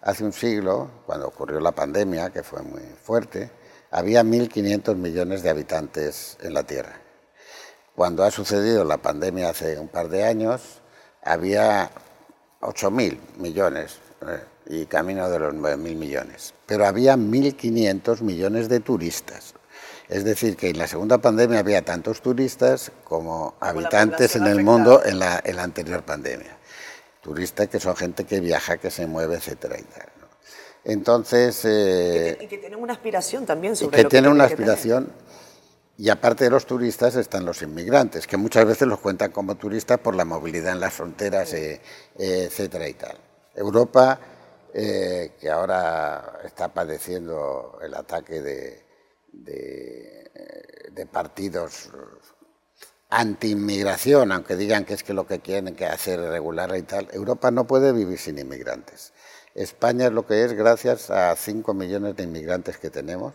[0.00, 3.50] Hace un siglo, cuando ocurrió la pandemia, que fue muy fuerte,
[3.90, 7.00] había 1.500 millones de habitantes en la Tierra.
[7.94, 10.80] Cuando ha sucedido la pandemia hace un par de años,
[11.22, 11.90] había
[12.60, 16.54] 8.000 millones eh, y camino de los 9.000 millones.
[16.66, 19.54] Pero había 1.500 millones de turistas.
[20.08, 24.52] Es decir, que en la segunda pandemia había tantos turistas como, como habitantes en el
[24.54, 24.76] afectada.
[24.76, 26.56] mundo en la, en la, anterior pandemia.
[27.20, 30.19] Turistas que son gente que viaja, que se mueve, etcétera y tal.
[30.84, 31.64] Entonces...
[31.64, 34.44] Eh, y, que, y, que, tienen una aspiración también sobre y que lo tienen una
[34.44, 35.12] aspiración.
[36.00, 39.98] Y aparte de los turistas están los inmigrantes, que muchas veces los cuentan como turistas
[39.98, 41.82] por la movilidad en las fronteras, eh,
[42.18, 43.18] eh, etcétera y tal.
[43.54, 44.18] Europa,
[44.72, 48.82] eh, que ahora está padeciendo el ataque de,
[49.30, 50.30] de,
[50.90, 51.90] de partidos
[53.10, 57.50] anti-inmigración, aunque digan que es que lo que quieren que hacer regular y tal, Europa
[57.50, 59.12] no puede vivir sin inmigrantes.
[59.54, 63.34] España es lo que es gracias a 5 millones de inmigrantes que tenemos.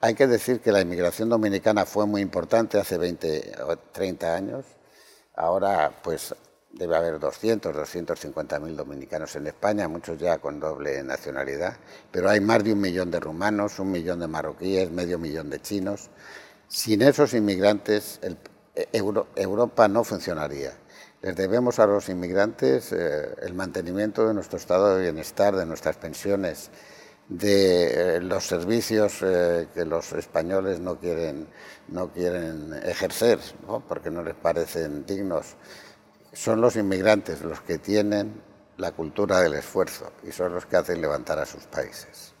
[0.00, 4.64] Hay que decir que la inmigración dominicana fue muy importante hace 20 o 30 años.
[5.34, 6.34] Ahora, pues
[6.72, 11.76] debe haber 200, 250 mil dominicanos en España, muchos ya con doble nacionalidad,
[12.10, 15.60] pero hay más de un millón de rumanos, un millón de marroquíes, medio millón de
[15.60, 16.10] chinos.
[16.66, 18.18] Sin esos inmigrantes,
[18.92, 20.72] Euro, Europa no funcionaría.
[21.22, 25.96] Les debemos a los inmigrantes eh, el mantenimiento de nuestro estado de bienestar, de nuestras
[25.96, 26.70] pensiones,
[27.28, 31.46] de eh, los servicios eh, que los españoles no quieren,
[31.88, 33.80] no quieren ejercer, ¿no?
[33.86, 35.56] porque no les parecen dignos
[36.32, 38.42] son los inmigrantes los que tienen
[38.78, 42.31] la cultura del esfuerzo y son los que hacen levantar a sus países.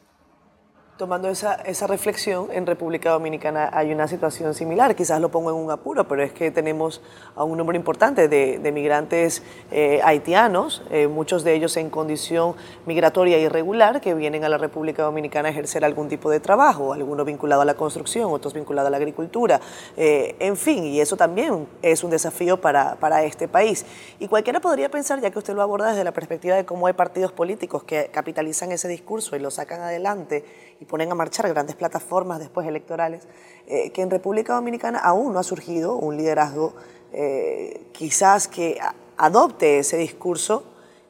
[1.02, 4.94] Tomando esa, esa, reflexión, en República Dominicana hay una situación similar.
[4.94, 7.02] Quizás lo pongo en un apuro, pero es que tenemos
[7.34, 12.54] a un número importante de, migrantes eh, haitianos, eh, muchos de ellos en condición
[12.86, 17.26] migratoria irregular, que vienen a la República Dominicana a ejercer algún tipo de trabajo, algunos
[17.26, 19.60] vinculados a la construcción, otros vinculados a la agricultura,
[19.96, 23.84] eh, en fin, y eso también es un desafío para, para este país.
[24.20, 26.92] Y cualquiera podría pensar, ya que usted lo aborda desde la perspectiva de cómo hay
[26.92, 30.44] partidos políticos que capitalizan ese discurso y lo sacan adelante
[30.82, 33.22] y ponen a marchar grandes plataformas después electorales,
[33.68, 36.74] eh, que en República Dominicana aún no ha surgido un liderazgo
[37.12, 38.80] eh, quizás que
[39.16, 40.64] adopte ese discurso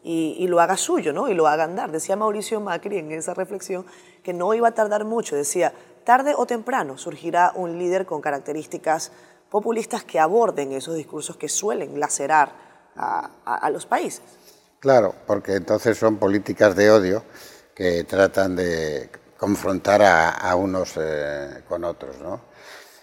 [0.04, 1.28] y, lo haga suyo, ¿no?
[1.28, 1.90] Y lo haga andar.
[1.90, 3.86] Decía Mauricio Macri en esa reflexión
[4.22, 5.72] que no iba a tardar mucho, decía,
[6.04, 9.10] tarde o temprano surgirá un líder con características
[9.48, 12.52] populistas que aborden esos discursos que suelen lacerar
[12.94, 14.22] a, a los países.
[14.80, 17.22] Claro, porque entonces son políticas de odio
[17.74, 19.08] que tratan de
[19.42, 22.42] confrontar a, unos eh, con otros, ¿no?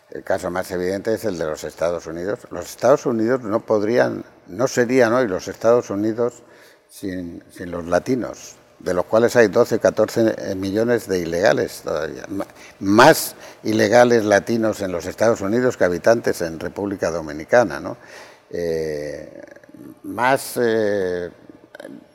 [0.09, 2.47] El caso más evidente es el de los Estados Unidos.
[2.49, 6.43] Los Estados Unidos no podrían, no serían hoy los Estados Unidos
[6.87, 12.23] sin, los latinos, de los cuales hay 12, 14 eh, millones de ilegales todavía.
[12.79, 17.97] Más ilegales latinos en los Estados Unidos que habitantes en República Dominicana, ¿no?
[18.49, 19.41] Eh,
[20.03, 20.57] más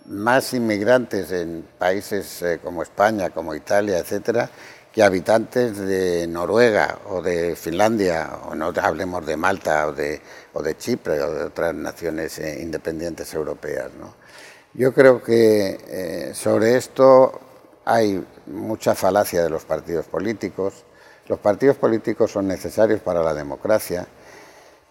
[0.06, 4.50] más inmigrantes en países eh, como España, como Italia, etcétera,
[4.92, 10.20] que habitantes de Noruega o de Finlandia, o no hablemos de Malta o de,
[10.78, 13.90] Chipre o de otras naciones eh, independientes europeas.
[14.74, 17.40] Yo creo que eh, sobre esto
[17.84, 20.84] hay mucha falacia de los partidos políticos.
[21.26, 24.06] Los partidos políticos son necesarios para la democracia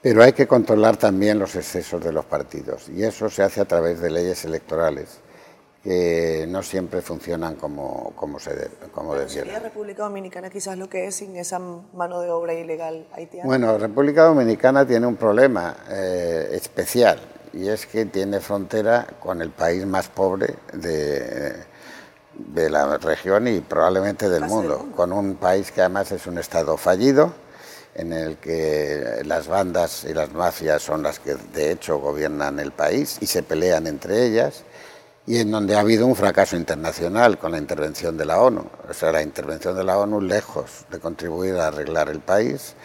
[0.04, 3.66] pero hay que controlar también los excesos de los partidos y eso se hace a
[3.66, 5.20] través de leyes electorales
[5.82, 11.08] que no siempre funcionan como, como, se de, como ¿Sería República Dominicana quizás lo que
[11.08, 13.46] es sin esa mano de obra ilegal haitiana?
[13.48, 17.20] Bueno, República Dominicana tiene un problema eh, especial
[17.54, 21.54] y es que tiene frontera con el país más pobre de,
[22.34, 26.78] de la región y probablemente del mundo, con un país que además es un estado
[26.78, 27.34] fallido,
[27.96, 32.72] en el que las bandas y las mafias son las que de hecho gobiernan el
[32.72, 34.64] país y se pelean entre ellas
[35.26, 38.66] y en donde ha habido un fracaso internacional con la intervención de la ONU.
[38.90, 42.76] O sea, la intervención de la ONU, lejos de contribuir a arreglar el país,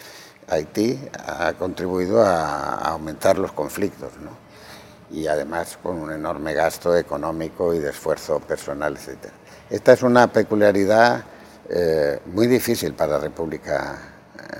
[0.47, 4.31] Haití ha contribuido a, aumentar los conflictos, ¿no?
[5.11, 9.31] y además con un enorme gasto económico y de esfuerzo personal, etc.
[9.69, 11.23] Esta es una peculiaridad
[11.67, 14.08] eh, muy difícil para la República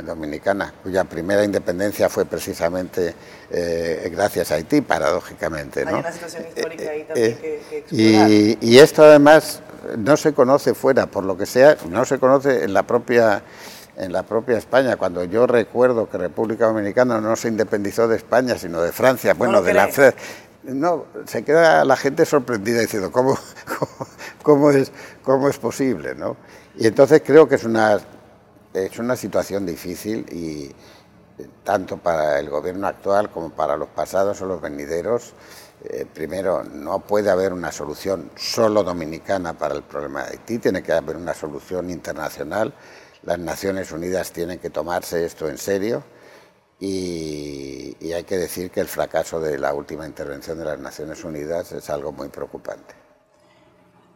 [0.04, 3.14] Dominicana, cuya primera independencia fue precisamente
[3.50, 5.84] eh, gracias a Haití, paradójicamente.
[5.84, 5.96] ¿no?
[5.96, 9.62] Hay una situación histórica ahí también que, que y, y, esto además
[9.98, 13.44] no se conoce fuera, por lo que sea, no se conoce en la propia
[13.98, 18.58] en la propia España, cuando yo recuerdo que República Dominicana no se independizó de España,
[18.58, 19.90] sino de Francia, bueno, no de la
[20.64, 23.38] no, se queda la gente sorprendida diciendo, ¿cómo,
[23.78, 24.08] cómo,
[24.44, 24.92] cómo, es,
[25.24, 26.16] cómo es posible?
[26.16, 26.38] ¿no?
[26.76, 28.00] Y entonces creo que es una
[28.74, 30.66] es una situación difícil y
[31.40, 35.34] eh, tanto para el gobierno actual como para los pasados o los venideros,
[35.84, 40.84] eh, primero, no puede haber una solución solo dominicana para el problema de Haití, tiene
[40.84, 42.74] que haber una solución internacional.
[43.24, 46.04] Las Naciones Unidas tienen que tomarse esto en serio
[46.80, 51.24] y, y hay que decir que el fracaso de la última intervención de las Naciones
[51.24, 52.99] Unidas es algo muy preocupante.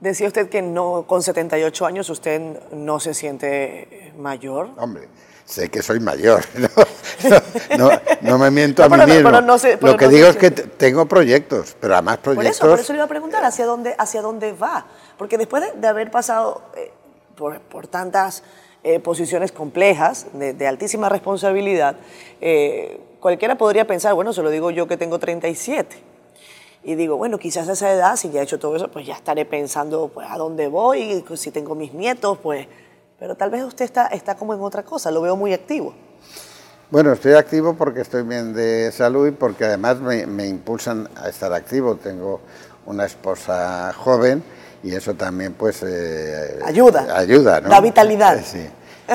[0.03, 2.41] Decía usted que no, con 78 años usted
[2.73, 4.71] no se siente mayor.
[4.75, 5.07] Hombre,
[5.45, 6.43] sé que soy mayor,
[7.77, 9.57] no, no, no me miento a mí mismo.
[9.57, 12.59] Sé, Lo que digo es que tengo proyectos, pero además proyectos...
[12.59, 14.87] Por eso, por eso le iba a preguntar hacia dónde, hacia dónde va.
[15.17, 16.91] Porque después de, de haber pasado eh,
[17.37, 18.43] por, por, tantas
[18.83, 21.95] eh, posiciones complejas, de, de altísima responsabilidad,
[22.41, 26.11] eh, cualquiera podría pensar, bueno, se lo digo yo que tengo 37
[26.83, 29.15] y digo, bueno, quizás a esa edad, si ya he hecho todo eso, pues ya
[29.15, 32.67] estaré pensando pues, a dónde voy, si tengo mis nietos, pues...
[33.19, 35.93] Pero tal vez usted está, está como en otra cosa, lo veo muy activo.
[36.91, 41.29] Bueno, estoy activo porque estoy bien de salud y porque además me, me impulsan a
[41.29, 41.95] estar activo.
[41.95, 42.41] Tengo
[42.85, 44.43] una esposa joven
[44.83, 45.83] y eso también pues...
[45.83, 47.17] Eh, ayuda.
[47.17, 47.69] Ayuda, ¿no?
[47.69, 48.41] La vitalidad.
[48.43, 48.67] Sí.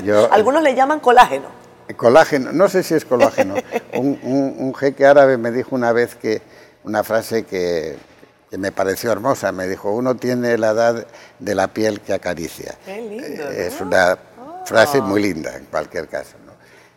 [0.03, 1.49] Yo, Algunos le llaman colágeno.
[1.95, 3.57] Colágeno, no sé si es colágeno.
[3.95, 6.41] un, un, un jeque árabe me dijo una vez que
[6.89, 7.97] una frase que,
[8.51, 9.53] que, me pareció hermosa.
[9.53, 11.07] Me dijo, uno tiene la edad
[11.39, 12.77] de la piel que acaricia.
[12.85, 13.51] Qué lindo, ¿no?
[13.51, 14.19] Es una
[14.65, 16.37] frase muy linda en cualquier caso.
[16.45, 16.53] ¿no?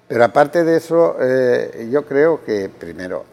[0.08, 3.25] Pero aparte de eso, eh, yo creo que primero,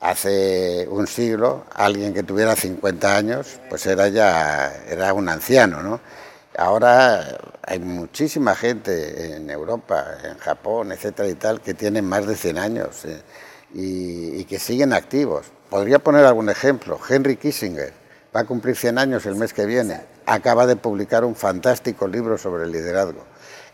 [0.00, 6.00] hace un siglo, alguien que tuviera 50 años, pues era ya era un anciano, ¿no?
[6.56, 12.36] Ahora hay muchísima gente en Europa, en Japón, etcétera y tal, que tienen más de
[12.36, 13.04] 100 años.
[13.04, 13.22] ¿eh?
[13.74, 15.46] Y, que siguen activos.
[15.68, 16.98] Podría poner algún ejemplo.
[17.08, 17.92] Henry Kissinger
[18.34, 20.00] va a cumplir 100 años el mes que viene.
[20.26, 23.24] Acaba de publicar un fantástico libro sobre el liderazgo.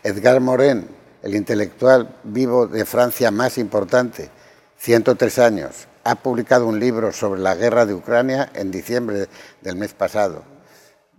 [0.03, 0.87] Edgar Morin,
[1.23, 4.29] el intelectual vivo de Francia más importante,
[4.77, 9.27] 103 años, ha publicado un libro sobre la guerra de Ucrania en diciembre
[9.61, 10.43] del mes pasado.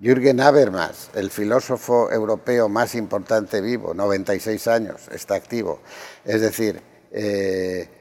[0.00, 5.80] Jürgen Habermas, el filósofo europeo más importante vivo, 96 años, está activo.
[6.24, 7.97] Es decir, eh,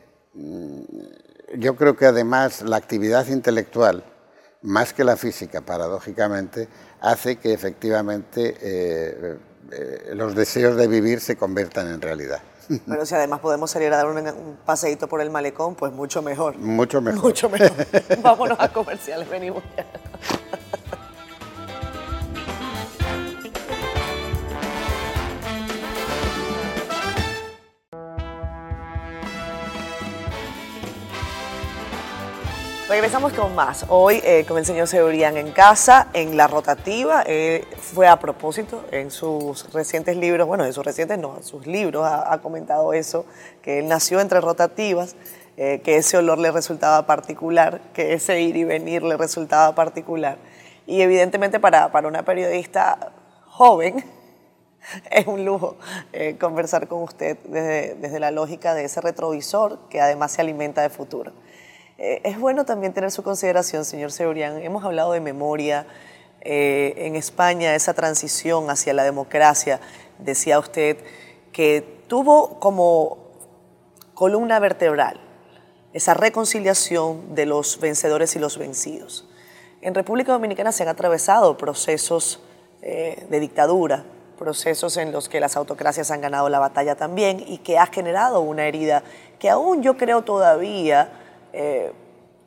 [1.56, 4.04] yo creo que además la actividad intelectual,
[4.62, 6.68] más que la física, paradójicamente,
[7.02, 9.38] hace que efectivamente eh,
[9.72, 12.40] eh, los deseos de vivir se conviertan en realidad.
[12.88, 16.22] Pero si además podemos salir a dar un, un, paseíto por el malecón, pues mucho
[16.22, 16.58] mejor.
[16.58, 17.24] Mucho mejor.
[17.24, 17.72] Mucho mejor.
[18.22, 19.86] Vámonos a comerciales, venimos ya.
[32.90, 33.86] Regresamos con más.
[33.90, 37.26] Hoy eh, con el señor Seburian en casa, en la rotativa.
[37.82, 42.06] Fue a propósito en sus recientes libros, bueno, en sus recientes no, en sus libros
[42.06, 43.26] ha, ha comentado eso,
[43.62, 45.18] que él nació entre rotativas,
[45.58, 50.38] eh, que ese olor le resultaba particular, que ese ir y venir le resultaba particular.
[50.86, 53.12] Y evidentemente para, para una periodista
[53.48, 54.06] joven,
[55.12, 55.76] es un lujo
[56.14, 60.84] eh, conversar con usted desde, desde la lógica de ese retrovisor que además se alimenta
[60.84, 61.34] de futuro.
[61.98, 64.60] Eh, es bueno también tener su consideración, señor Seburian.
[64.60, 65.88] Hemos hablado de memoria.
[66.42, 69.80] Eh, en España, esa transición hacia la democracia,
[70.20, 70.98] decía usted,
[71.52, 73.18] que tuvo como
[74.14, 75.20] columna vertebral
[75.94, 79.28] esa reconciliación de los vencedores y los vencidos.
[79.82, 82.40] En República Dominicana se han atravesado procesos
[82.84, 84.04] eh, de dictadura,
[84.38, 88.42] procesos en los que las autocracias han ganado la batalla también y que ha generado
[88.42, 89.02] una herida
[89.40, 91.12] que aún yo creo todavía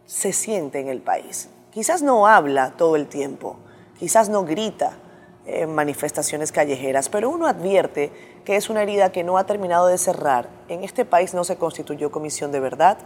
[0.06, 1.48] se siente en el país.
[1.70, 3.56] Quizás no habla todo el tiempo,
[3.98, 4.98] quizás no grita
[5.46, 8.12] en manifestaciones callejeras, pero uno advierte
[8.44, 10.48] que es una herida que no ha terminado de cerrar.
[10.68, 12.98] En este país no se constituyó comisión de verdad,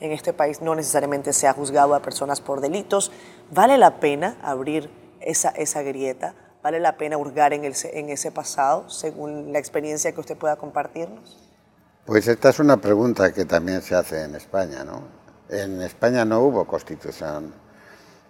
[0.00, 3.10] en este país no necesariamente se ha juzgado a personas por delitos.
[3.50, 4.90] ¿Vale la pena abrir
[5.20, 6.34] esa, esa grieta?
[6.62, 10.56] ¿Vale la pena hurgar en, el, en ese pasado, según la experiencia que usted pueda
[10.56, 11.38] compartirnos?
[12.04, 15.02] Pues esta es una pregunta que también se hace en España, ¿no?
[15.48, 17.54] En España no hubo constitución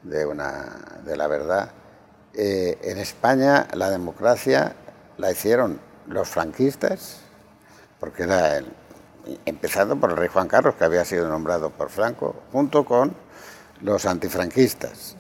[0.02, 1.72] de, una, de la verdad.
[2.34, 4.74] Eh, en España la democracia
[5.16, 7.20] la hicieron los franquistas,
[7.98, 8.66] porque era el,
[9.46, 13.14] empezando por el rey Juan Carlos, que había sido nombrado por Franco, junto con
[13.80, 15.16] los antifranquistas,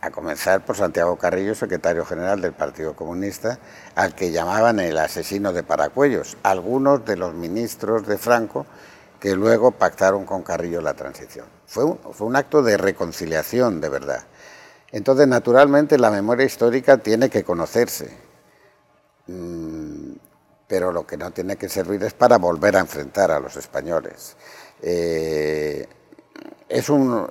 [0.00, 3.58] a comenzar por Santiago Carrillo, secretario general del Partido Comunista,
[3.96, 8.64] al que llamaban el asesino de Paracuellos, algunos de los ministros de Franco
[9.20, 11.46] que luego pactaron con Carrillo la transición.
[11.66, 14.24] Fue un, fue un acto de reconciliación, de verdad.
[14.90, 18.10] Entonces, naturalmente, la memoria histórica tiene que conocerse.
[19.26, 20.12] Mm,
[20.66, 24.36] pero lo que no tiene que servir es para volver a enfrentar a los españoles.
[24.82, 25.86] Eh,
[26.68, 27.28] es un,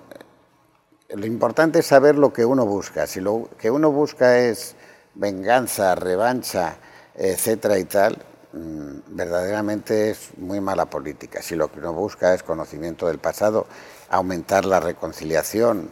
[1.10, 3.08] lo importante es saber lo que uno busca.
[3.08, 4.76] Si lo que uno busca es
[5.16, 6.78] venganza, revancha,
[7.16, 11.42] etcétera y tal, verdaderamente es muy mala política.
[11.42, 13.68] Si lo que uno busca es conocimiento del pasado,
[14.10, 15.92] aumentar la reconciliación,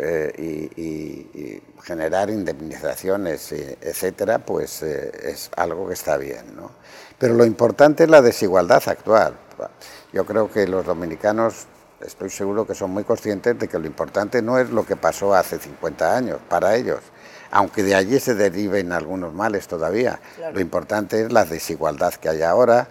[0.00, 6.54] eh, y, generar indemnizaciones, eh, etcétera, pues eh, es algo que está bien.
[6.54, 6.70] ¿no?
[7.18, 9.34] Pero lo importante es la desigualdad actual.
[10.12, 11.66] Yo creo que los dominicanos,
[12.00, 15.34] estoy seguro que son muy conscientes de que lo importante no es lo que pasó
[15.34, 17.00] hace 50 años para ellos,
[17.50, 20.20] aunque de allí se deriven algunos males todavía.
[20.52, 22.88] Lo importante es la desigualdad que hay ahora,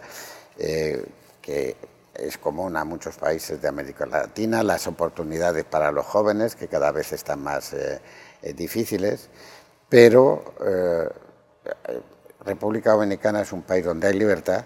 [0.57, 1.75] que
[2.17, 6.91] es común a muchos países de América Latina, las oportunidades para los jóvenes, que cada
[6.91, 8.01] vez están más eh,
[8.41, 9.29] eh, difíciles,
[9.87, 11.09] pero eh,
[12.43, 14.65] República Dominicana es un país donde hay libertad.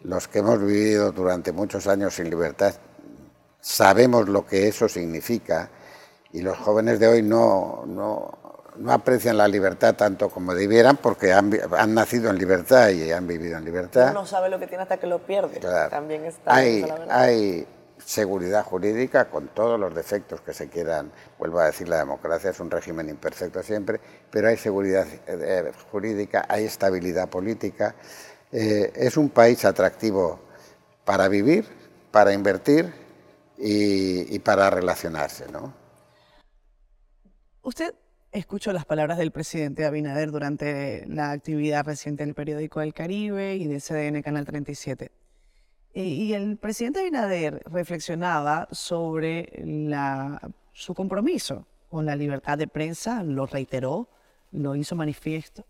[0.00, 2.74] Los que hemos vivido durante muchos años sin libertad
[3.60, 5.70] sabemos lo que eso significa
[6.32, 8.38] y los jóvenes de hoy no, no,
[8.78, 11.50] no aprecian la libertad tanto como debieran porque han,
[11.94, 14.10] nacido en libertad y han vivido en libertad.
[14.10, 15.60] Uno no sabe lo que tiene hasta que lo pierde.
[15.90, 17.66] También está hay, hay
[17.98, 21.10] seguridad jurídica con todos los defectos que se quieran.
[21.38, 24.00] Vuelvo a decir, la democracia es un régimen imperfecto siempre,
[24.30, 27.94] pero hay seguridad eh, jurídica, hay estabilidad política.
[28.52, 30.40] Eh, es un país atractivo
[31.04, 31.66] para vivir,
[32.10, 32.92] para invertir
[33.58, 35.74] y, y para relacionarse, ¿no?
[37.62, 37.94] Usted
[38.32, 43.66] escucho las palabras del presidente Abinader durante la actividad reciente del periódico El Caribe y
[43.66, 45.10] de CDN Canal 37.
[45.94, 49.50] Y el presidente Abinader reflexionaba sobre
[50.72, 54.08] su compromiso con la libertad de prensa, lo reiteró,
[54.52, 55.64] lo hizo manifiesto,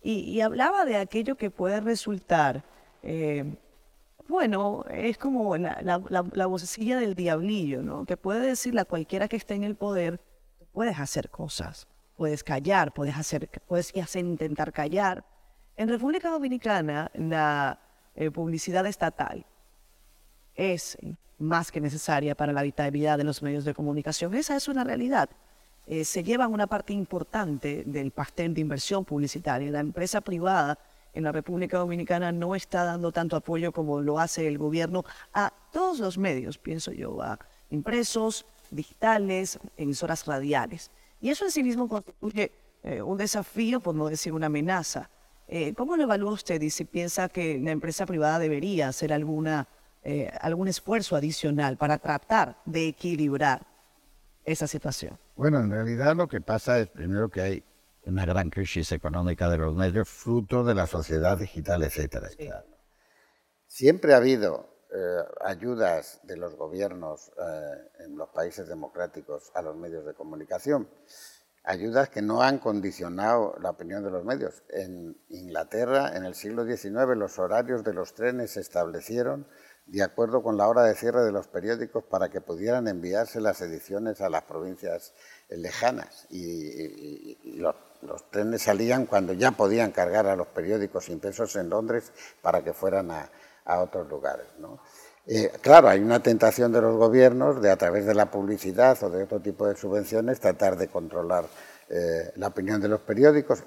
[0.00, 2.64] y, hablaba de aquello que puede resultar,
[3.02, 3.44] eh,
[4.28, 8.06] bueno, es como la, la, vocecilla del diablillo, ¿no?
[8.06, 10.20] que puede decirle a cualquiera que esté en el poder,
[10.72, 15.24] puedes hacer cosas, puedes callar, puedes, hacer, puedes intentar callar.
[15.76, 17.78] En República Dominicana, la
[18.14, 19.46] eh, publicidad estatal
[20.54, 20.98] es
[21.38, 24.34] más que necesaria para la habitabilidad de los medios de comunicación.
[24.34, 25.30] Esa es una realidad.
[25.86, 29.70] Eh, se lleva una parte importante del pastel de inversión publicitaria.
[29.70, 30.78] La empresa privada
[31.14, 35.52] en la República Dominicana no está dando tanto apoyo como lo hace el gobierno a
[35.72, 37.38] todos los medios, pienso yo, a
[37.70, 40.90] impresos, digitales, emisoras radiales.
[41.20, 42.52] Y eso en sí mismo constituye
[42.82, 45.10] eh, un desafío, por no decir una amenaza.
[45.48, 49.66] Eh, ¿Cómo lo evalúa usted y si piensa que la empresa privada debería hacer alguna,
[50.02, 53.66] eh, algún esfuerzo adicional para tratar de equilibrar
[54.44, 55.18] esa situación?
[55.36, 57.64] Bueno, en realidad lo que pasa es primero que hay
[58.04, 62.28] una gran crisis económica de los medios, fruto de la sociedad digital, etcétera.
[63.66, 69.76] Siempre ha habido eh, ayudas de los gobiernos eh, en los países democráticos a los
[69.76, 70.88] medios de comunicación,
[71.62, 74.62] ayudas que no han condicionado la opinión de los medios.
[74.70, 79.46] En Inglaterra, en el siglo XIX, los horarios de los trenes se establecieron
[79.84, 83.60] de acuerdo con la hora de cierre de los periódicos para que pudieran enviarse las
[83.60, 85.12] ediciones a las provincias
[85.50, 86.26] lejanas.
[86.30, 92.12] Y, los, los, trenes salían cuando ya podían cargar a los periódicos impresos en Londres
[92.40, 93.30] para que fueran a,
[93.68, 94.46] a otros lugares.
[94.58, 94.80] ¿no?
[95.30, 99.10] Eh, claro, hay una tentación de los gobiernos de a través de la publicidad o
[99.10, 101.44] de otro tipo de subvenciones tratar de controlar
[101.90, 103.62] eh, la opinión de los periódicos,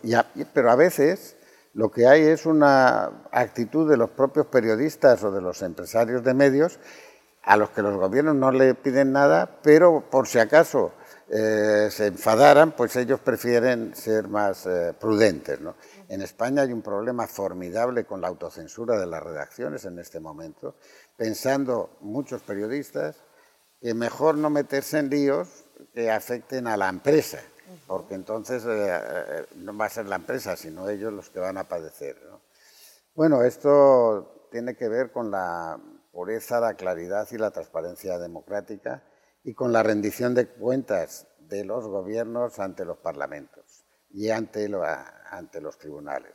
[0.54, 1.36] pero a veces
[1.76, 6.34] lo que hay es una actitud de los propios periodistas o de los empresarios de
[6.34, 6.80] medios
[7.44, 10.94] a los que los gobiernos no le piden nada, pero por si acaso
[11.30, 14.68] eh, se enfadaran, pues ellos prefieren ser más
[15.00, 15.60] prudentes.
[16.12, 20.76] En España hay un problema formidable con la autocensura de las redacciones en este momento
[21.16, 23.16] pensando muchos periodistas
[23.80, 27.40] que mejor no meterse en líos que afecten a la empresa,
[27.88, 31.58] porque entonces eh, eh, no va a ser la empresa, sino ellos los que van
[31.58, 32.18] a padecer.
[33.16, 35.80] Bueno, esto tiene que ver con la
[36.12, 39.02] pureza, la claridad y la transparencia democrática
[39.46, 44.68] y con la rendición de cuentas de los gobiernos ante los parlamentos y ante,
[45.32, 46.34] ante los tribunales.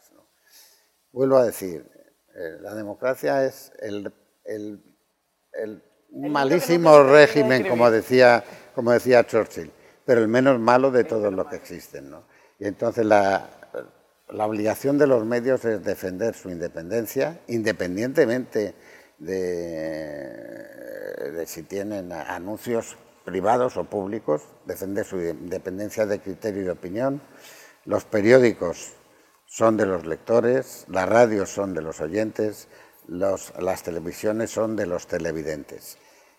[1.12, 1.88] Vuelvo a decir,
[2.34, 4.12] eh, la democracia es el
[4.46, 8.44] el, malísimo régimen, como decía,
[8.74, 9.70] como decía Churchill,
[10.04, 12.14] pero el menos malo de todos los que existen.
[12.58, 13.50] Y entonces la,
[14.28, 18.74] obligación de los medios es defender su independencia, independientemente
[19.18, 19.34] de,
[21.32, 27.20] de, si tienen anuncios privados o públicos, defender su independencia de criterio y de opinión.
[27.86, 28.94] Los periódicos
[29.46, 32.66] son de los lectores, las radios son de los oyentes,
[33.06, 35.96] las televisiones son de los televidentes.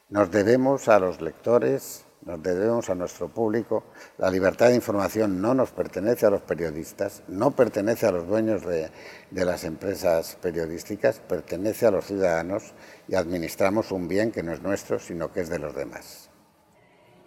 [0.10, 3.86] Nos debemos a los lectores, nos debemos a nuestro público.
[4.18, 8.64] La libertad de información no nos pertenece a los periodistas, no pertenece a los dueños
[8.66, 8.92] de,
[9.32, 12.74] las empresas periodísticas, pertenece a los ciudadanos
[13.08, 16.27] y administramos un bien que no es nuestro, sino que es de los demás.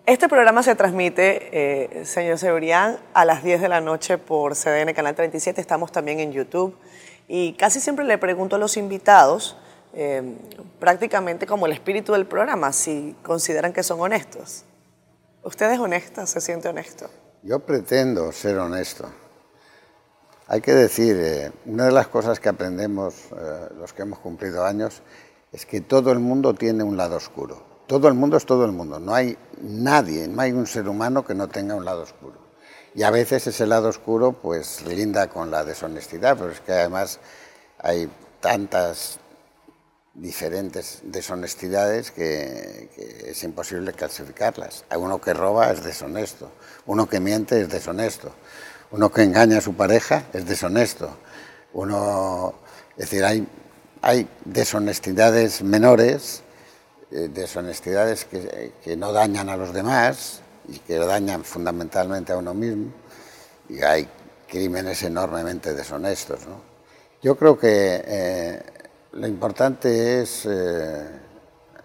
[0.06, 4.92] Este programa se transmite, eh, señor Sebrián, a las 10 de la noche por CDN
[4.94, 5.60] Canal 37.
[5.60, 6.76] Estamos también en YouTube.
[7.28, 9.56] Y casi siempre le pregunto a los invitados,
[9.92, 10.36] eh,
[10.80, 14.64] prácticamente como el espíritu del programa, si consideran que son honestos.
[15.44, 16.26] ¿Usted es honesta?
[16.26, 17.08] ¿Se siente honesto?
[17.42, 19.08] Yo pretendo ser honesto.
[20.48, 24.64] Hay que decir, eh, una de las cosas que aprendemos eh, los que hemos cumplido
[24.64, 25.02] años
[25.52, 27.69] es que todo el mundo tiene un lado oscuro.
[27.90, 29.00] Todo el mundo es todo el mundo.
[29.00, 32.38] No hay nadie, no hay un ser humano que no tenga un lado oscuro.
[32.94, 37.18] Y a veces ese lado oscuro pues linda con la deshonestidad, pero es que además
[37.78, 39.18] hay tantas
[40.14, 42.90] diferentes deshonestidades que,
[43.26, 44.84] es imposible clasificarlas.
[44.96, 46.52] Uno que roba es deshonesto,
[46.86, 48.30] uno que miente es deshonesto,
[48.92, 51.10] uno que engaña a su pareja es deshonesto,
[51.72, 52.54] uno,
[52.92, 53.48] es decir, hay,
[54.00, 56.44] hay deshonestidades menores,
[57.10, 62.92] deshonestidades que, que no dañan a los demás, y que dañan fundamentalmente a uno mismo
[63.68, 64.08] y hay
[64.48, 66.40] crímenes enormemente deshonestos.
[67.22, 68.62] Yo creo que eh,
[69.12, 71.06] lo importante es eh,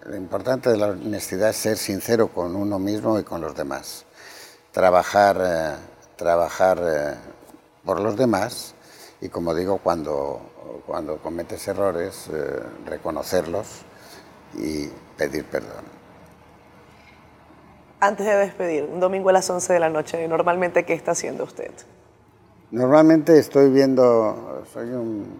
[0.03, 4.05] lo importante de la honestidad es ser sincero con uno mismo y con los demás,
[4.71, 5.75] trabajar eh,
[6.15, 7.17] trabajar
[7.83, 8.73] por los demás
[9.19, 10.41] y como digo cuando
[10.85, 12.27] cuando cometes errores
[12.85, 13.67] reconocerlos
[14.57, 15.95] y pedir perdón.
[17.99, 21.45] Antes de despedir, un domingo a las 11 de la noche, normalmente, ¿qué está haciendo
[21.45, 21.71] usted?
[22.71, 25.39] Normalmente estoy viendo, soy un,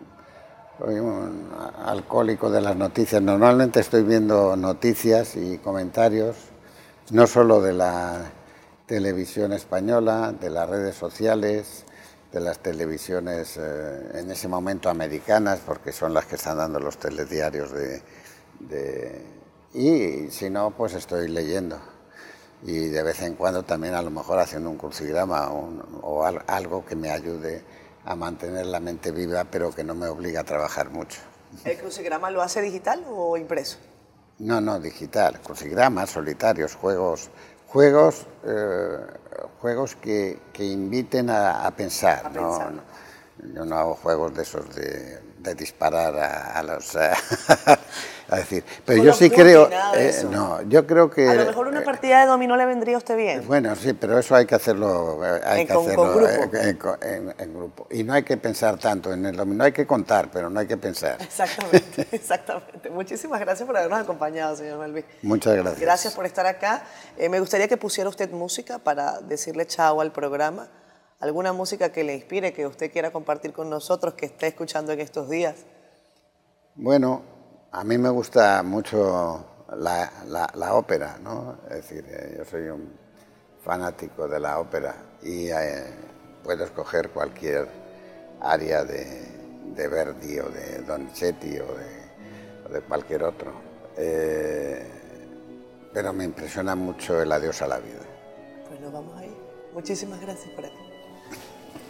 [0.80, 1.50] soy un
[1.86, 6.38] alcohólico de las noticias, normalmente estoy viendo noticias y comentarios,
[7.12, 8.32] no solo de la
[8.86, 11.86] televisión española, de las redes sociales,
[12.32, 16.98] de las televisiones eh, en ese momento americanas, porque son las que están dando los
[16.98, 18.02] telediarios de,
[18.70, 19.36] de
[19.74, 21.78] y si no, pues estoy leyendo
[22.64, 26.96] y de vez en cuando también a lo mejor haciendo un crucigrama o, algo que
[26.96, 27.64] me ayude
[28.06, 31.20] a mantener la mente viva, pero que no me obliga a trabajar mucho.
[31.64, 33.78] ¿El crucigrama lo hace digital o impreso?
[34.40, 35.42] No, no, digital.
[35.42, 37.30] Crucigramas, solitarios, juegos,
[37.68, 38.98] juegos, eh,
[39.60, 42.32] juegos que, que, inviten a, pensar.
[42.34, 42.60] ¿no?
[43.54, 45.22] yo no hago juegos de esos de,
[45.56, 46.96] disparar a, los...
[46.98, 47.75] a
[48.36, 49.70] decir, pero yo sí creo...
[49.96, 51.28] Eh, no, yo creo que...
[51.28, 53.48] A lo mejor una partida de dominó le vendría a usted bien.
[53.48, 56.28] Bueno, sí, pero eso hay que hacerlo, eh, hay que hacerlo
[57.38, 57.88] En, grupo.
[57.92, 60.68] Y no hay que pensar tanto en el dominó, hay que contar, pero no hay
[60.68, 61.18] que pensar.
[61.22, 62.90] Exactamente, exactamente.
[62.90, 65.06] Muchísimas gracias por habernos acompañado, señor Melví.
[65.22, 65.80] Muchas gracias.
[65.80, 66.84] Gracias por estar acá.
[67.18, 70.68] me gustaría que pusiera usted música para decirle chao al programa
[71.20, 75.00] alguna música que le inspire, que usted quiera compartir con nosotros, que esté escuchando en
[75.00, 75.66] estos días.
[76.76, 77.24] Bueno,
[77.76, 81.58] a mí me gusta mucho la, la, la ópera, ¿no?
[81.70, 82.98] Es decir, eh, yo soy un
[83.66, 85.84] fanático de la ópera y eh,
[86.42, 87.68] puedo escoger cualquier
[88.40, 93.52] área de, Verdi o de Donizetti o de, o de cualquier otro.
[93.98, 94.88] Eh,
[95.94, 98.06] pero me impresiona mucho el adiós a la vida.
[98.70, 99.36] Pues nos vamos ahí.
[99.74, 100.90] Muchísimas gracias por aquí.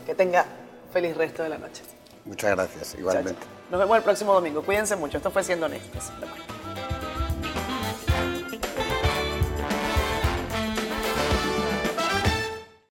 [0.03, 0.45] Que tenga
[0.91, 1.83] feliz resto de la noche.
[2.25, 3.54] Muchas gracias, igualmente.
[3.71, 4.61] Nos vemos el próximo domingo.
[4.61, 5.17] Cuídense mucho.
[5.17, 6.11] Esto fue Siendo Honestos.